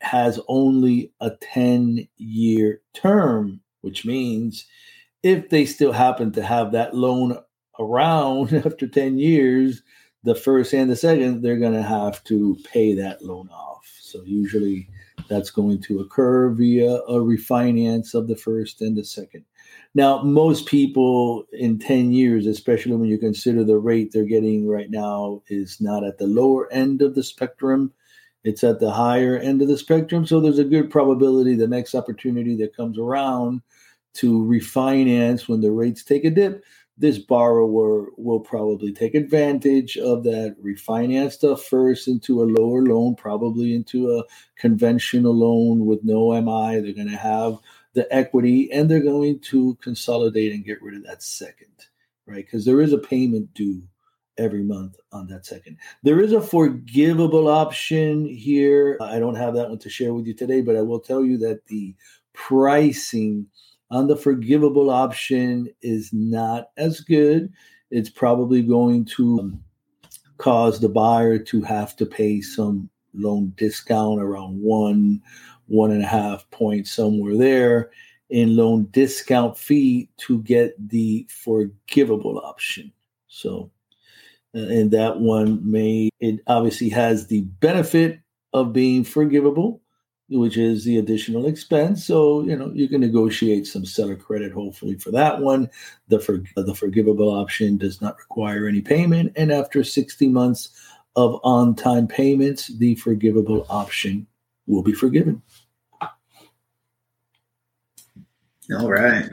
has 0.00 0.40
only 0.48 1.12
a 1.20 1.30
10 1.40 2.06
year 2.16 2.80
term, 2.94 3.60
which 3.80 4.04
means 4.04 4.66
if 5.22 5.48
they 5.50 5.64
still 5.64 5.92
happen 5.92 6.32
to 6.32 6.42
have 6.42 6.72
that 6.72 6.94
loan 6.94 7.38
around 7.78 8.52
after 8.66 8.86
10 8.86 9.18
years, 9.18 9.82
the 10.24 10.34
first 10.34 10.72
and 10.72 10.90
the 10.90 10.96
second, 10.96 11.42
they're 11.42 11.58
going 11.58 11.72
to 11.72 11.82
have 11.82 12.22
to 12.24 12.56
pay 12.72 12.94
that 12.94 13.22
loan 13.22 13.48
off. 13.50 13.86
So 14.00 14.22
usually 14.24 14.88
that's 15.28 15.50
going 15.50 15.80
to 15.82 16.00
occur 16.00 16.50
via 16.50 16.96
a 16.96 17.14
refinance 17.14 18.14
of 18.14 18.28
the 18.28 18.36
first 18.36 18.80
and 18.80 18.96
the 18.96 19.04
second. 19.04 19.44
Now, 19.94 20.22
most 20.22 20.66
people 20.66 21.44
in 21.52 21.78
10 21.78 22.12
years, 22.12 22.46
especially 22.46 22.96
when 22.96 23.08
you 23.08 23.18
consider 23.18 23.64
the 23.64 23.78
rate 23.78 24.10
they're 24.12 24.24
getting 24.24 24.68
right 24.68 24.90
now, 24.90 25.42
is 25.48 25.80
not 25.80 26.04
at 26.04 26.18
the 26.18 26.26
lower 26.26 26.70
end 26.72 27.00
of 27.02 27.14
the 27.14 27.22
spectrum. 27.22 27.92
It's 28.44 28.62
at 28.62 28.78
the 28.78 28.90
higher 28.90 29.38
end 29.38 29.62
of 29.62 29.68
the 29.68 29.78
spectrum. 29.78 30.26
So 30.26 30.40
there's 30.40 30.58
a 30.58 30.64
good 30.64 30.90
probability 30.90 31.54
the 31.54 31.66
next 31.66 31.94
opportunity 31.94 32.56
that 32.56 32.76
comes 32.76 32.98
around 32.98 33.62
to 34.14 34.42
refinance 34.44 35.48
when 35.48 35.60
the 35.60 35.70
rates 35.70 36.02
take 36.02 36.24
a 36.24 36.30
dip, 36.30 36.64
this 36.98 37.18
borrower 37.18 38.06
will 38.16 38.40
probably 38.40 38.92
take 38.92 39.14
advantage 39.14 39.98
of 39.98 40.24
that, 40.24 40.56
refinance 40.64 41.32
stuff 41.32 41.62
first 41.64 42.08
into 42.08 42.42
a 42.42 42.44
lower 42.44 42.82
loan, 42.82 43.14
probably 43.14 43.74
into 43.74 44.16
a 44.16 44.24
conventional 44.56 45.34
loan 45.34 45.84
with 45.84 46.02
no 46.02 46.32
MI. 46.40 46.80
They're 46.80 46.94
going 46.94 47.10
to 47.10 47.16
have 47.16 47.58
the 47.96 48.06
equity 48.14 48.70
and 48.70 48.88
they're 48.90 49.00
going 49.00 49.40
to 49.40 49.74
consolidate 49.82 50.52
and 50.52 50.66
get 50.66 50.82
rid 50.82 50.94
of 50.94 51.04
that 51.04 51.22
second, 51.22 51.72
right? 52.26 52.44
Because 52.44 52.64
there 52.64 52.82
is 52.82 52.92
a 52.92 52.98
payment 52.98 53.52
due 53.54 53.82
every 54.36 54.62
month 54.62 54.96
on 55.12 55.26
that 55.28 55.46
second. 55.46 55.78
There 56.02 56.20
is 56.20 56.32
a 56.32 56.40
forgivable 56.40 57.48
option 57.48 58.26
here. 58.26 58.98
I 59.00 59.18
don't 59.18 59.34
have 59.34 59.54
that 59.54 59.70
one 59.70 59.78
to 59.78 59.88
share 59.88 60.12
with 60.12 60.26
you 60.26 60.34
today, 60.34 60.60
but 60.60 60.76
I 60.76 60.82
will 60.82 61.00
tell 61.00 61.24
you 61.24 61.38
that 61.38 61.66
the 61.68 61.94
pricing 62.34 63.46
on 63.90 64.08
the 64.08 64.16
forgivable 64.16 64.90
option 64.90 65.68
is 65.80 66.12
not 66.12 66.68
as 66.76 67.00
good. 67.00 67.50
It's 67.90 68.10
probably 68.10 68.60
going 68.60 69.06
to 69.16 69.40
um, 69.40 69.64
cause 70.36 70.80
the 70.80 70.90
buyer 70.90 71.38
to 71.38 71.62
have 71.62 71.96
to 71.96 72.04
pay 72.04 72.42
some 72.42 72.90
loan 73.14 73.54
discount 73.56 74.20
around 74.20 74.60
one, 74.60 75.22
one 75.66 75.90
and 75.90 76.02
a 76.02 76.06
half 76.06 76.48
points 76.50 76.92
somewhere 76.92 77.36
there 77.36 77.90
in 78.28 78.56
loan 78.56 78.88
discount 78.90 79.56
fee 79.56 80.08
to 80.16 80.42
get 80.42 80.74
the 80.88 81.26
forgivable 81.30 82.38
option. 82.38 82.92
So, 83.28 83.70
uh, 84.54 84.60
and 84.60 84.90
that 84.90 85.20
one 85.20 85.60
may, 85.70 86.10
it 86.20 86.40
obviously 86.46 86.88
has 86.90 87.26
the 87.26 87.42
benefit 87.42 88.20
of 88.52 88.72
being 88.72 89.04
forgivable 89.04 89.80
which 90.28 90.56
is 90.56 90.84
the 90.84 90.98
additional 90.98 91.46
expense. 91.46 92.04
So 92.04 92.42
you 92.42 92.56
know 92.56 92.70
you 92.74 92.88
can 92.88 93.00
negotiate 93.00 93.66
some 93.66 93.84
seller 93.84 94.16
credit, 94.16 94.52
hopefully 94.52 94.96
for 94.96 95.10
that 95.12 95.40
one. 95.40 95.70
The 96.08 96.18
for, 96.18 96.42
the 96.56 96.74
forgivable 96.74 97.30
option 97.30 97.76
does 97.76 98.00
not 98.00 98.18
require 98.18 98.66
any 98.66 98.80
payment, 98.80 99.32
and 99.36 99.52
after 99.52 99.84
60 99.84 100.28
months 100.28 100.70
of 101.14 101.40
on-time 101.44 102.06
payments, 102.06 102.68
the 102.78 102.94
forgivable 102.96 103.66
option 103.70 104.26
will 104.66 104.82
be 104.82 104.92
forgiven. 104.92 105.42
All 108.72 108.90
right. 108.90 109.28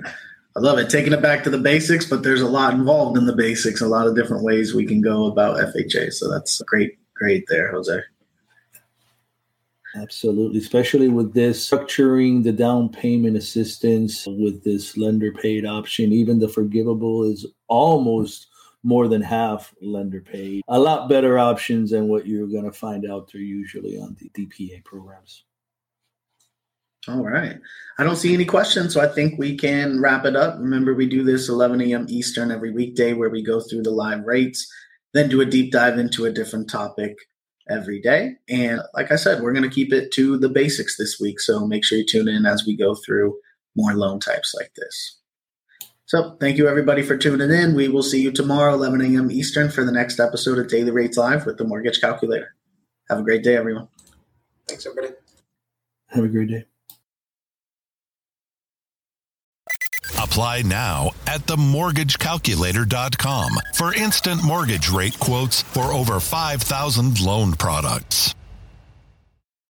I 0.56 0.60
love 0.60 0.78
it. 0.78 0.90
Taking 0.90 1.14
it 1.14 1.22
back 1.22 1.44
to 1.44 1.50
the 1.50 1.58
basics, 1.58 2.06
but 2.06 2.22
there's 2.22 2.42
a 2.42 2.48
lot 2.48 2.76
involved 2.76 3.18
in 3.18 3.26
the 3.26 3.36
basics, 3.36 3.82
a 3.82 3.88
lot 3.88 4.06
of 4.06 4.16
different 4.16 4.44
ways 4.44 4.74
we 4.74 4.86
can 4.86 5.02
go 5.02 5.26
about 5.26 5.58
FHA. 5.58 6.14
So 6.14 6.30
that's 6.30 6.62
great, 6.68 7.00
great 7.16 7.46
there, 7.48 7.72
Jose. 7.72 8.00
Absolutely, 9.96 10.60
especially 10.60 11.08
with 11.08 11.34
this 11.34 11.70
structuring 11.70 12.44
the 12.44 12.52
down 12.52 12.90
payment 12.90 13.38
assistance 13.38 14.26
with 14.26 14.64
this 14.64 14.98
lender 14.98 15.32
paid 15.32 15.66
option. 15.66 16.12
Even 16.12 16.40
the 16.40 16.48
forgivable 16.48 17.24
is 17.24 17.46
almost 17.68 18.48
more 18.84 19.08
than 19.08 19.22
half 19.22 19.74
lender 19.82 20.22
paid. 20.22 20.62
A 20.68 20.80
lot 20.80 21.10
better 21.10 21.40
options 21.40 21.92
than 21.92 22.08
what 22.08 22.28
you're 22.28 22.48
going 22.48 22.66
to 22.66 22.72
find 22.72 23.10
out 23.10 23.32
there 23.32 23.42
usually 23.42 23.98
on 23.98 24.18
the 24.20 24.30
DPA 24.30 24.84
programs. 24.84 25.44
All 27.08 27.24
right. 27.24 27.60
I 27.98 28.04
don't 28.04 28.16
see 28.16 28.34
any 28.34 28.46
questions, 28.46 28.94
so 28.94 29.02
I 29.02 29.08
think 29.08 29.38
we 29.38 29.58
can 29.58 30.02
wrap 30.02 30.26
it 30.26 30.36
up. 30.36 30.58
Remember, 30.58 30.94
we 30.94 31.06
do 31.08 31.24
this 31.24 31.50
11 31.50 31.82
a.m. 31.82 32.06
Eastern 32.08 32.50
every 32.50 32.72
weekday 32.72 33.14
where 33.14 33.30
we 33.30 33.44
go 33.44 33.60
through 33.60 33.84
the 33.84 33.92
live 33.92 34.24
rates, 34.26 34.72
then 35.14 35.30
do 35.30 35.42
a 35.42 35.46
deep 35.46 35.72
dive 35.72 36.00
into 36.00 36.26
a 36.26 36.32
different 36.32 36.70
topic 36.70 37.18
every 37.70 38.02
day. 38.02 38.36
And 38.50 38.82
like 38.94 39.12
I 39.12 39.18
said, 39.18 39.42
we're 39.42 39.54
going 39.54 39.70
to 39.70 39.76
keep 39.76 39.92
it 39.92 40.12
to 40.14 40.38
the 40.38 40.50
basics 40.50 40.98
this 40.98 41.20
week. 41.20 41.40
So 41.40 41.66
make 41.68 41.84
sure 41.84 41.98
you 41.98 42.06
tune 42.06 42.30
in 42.30 42.46
as 42.46 42.66
we 42.66 42.76
go 42.76 42.96
through 42.96 43.38
more 43.76 43.94
loan 43.94 44.20
types 44.20 44.54
like 44.58 44.74
this. 44.76 45.20
So 46.14 46.38
thank 46.40 46.58
you 46.60 46.68
everybody 46.68 47.02
for 47.02 47.18
tuning 47.18 47.50
in. 47.50 47.74
We 47.74 47.88
will 47.88 48.04
see 48.04 48.22
you 48.22 48.32
tomorrow, 48.32 48.76
11 48.76 49.02
a.m. 49.02 49.32
Eastern, 49.32 49.72
for 49.72 49.84
the 49.84 49.92
next 49.92 50.20
episode 50.20 50.60
of 50.60 50.68
Daily 50.68 50.92
Rates 50.92 51.18
Live 51.18 51.48
with 51.48 51.58
the 51.58 51.64
Mortgage 51.64 52.00
Calculator. 52.00 52.54
Have 53.10 53.18
a 53.18 53.24
great 53.24 53.44
day, 53.44 53.58
everyone. 53.58 53.88
Thanks, 54.68 54.86
everybody. 54.86 55.16
Have 56.10 56.24
a 56.24 56.28
great 56.28 56.50
day. 56.50 56.66
Apply 60.20 60.62
now 60.62 61.14
at 61.26 61.48
themortgagecalculator.com 61.48 63.60
for 63.74 63.96
instant 63.96 64.44
mortgage 64.44 64.92
rate 64.92 65.20
quotes 65.20 65.64
for 65.64 65.86
over 65.86 66.20
5,000 66.20 67.22
loan 67.22 67.54
products. 67.54 68.36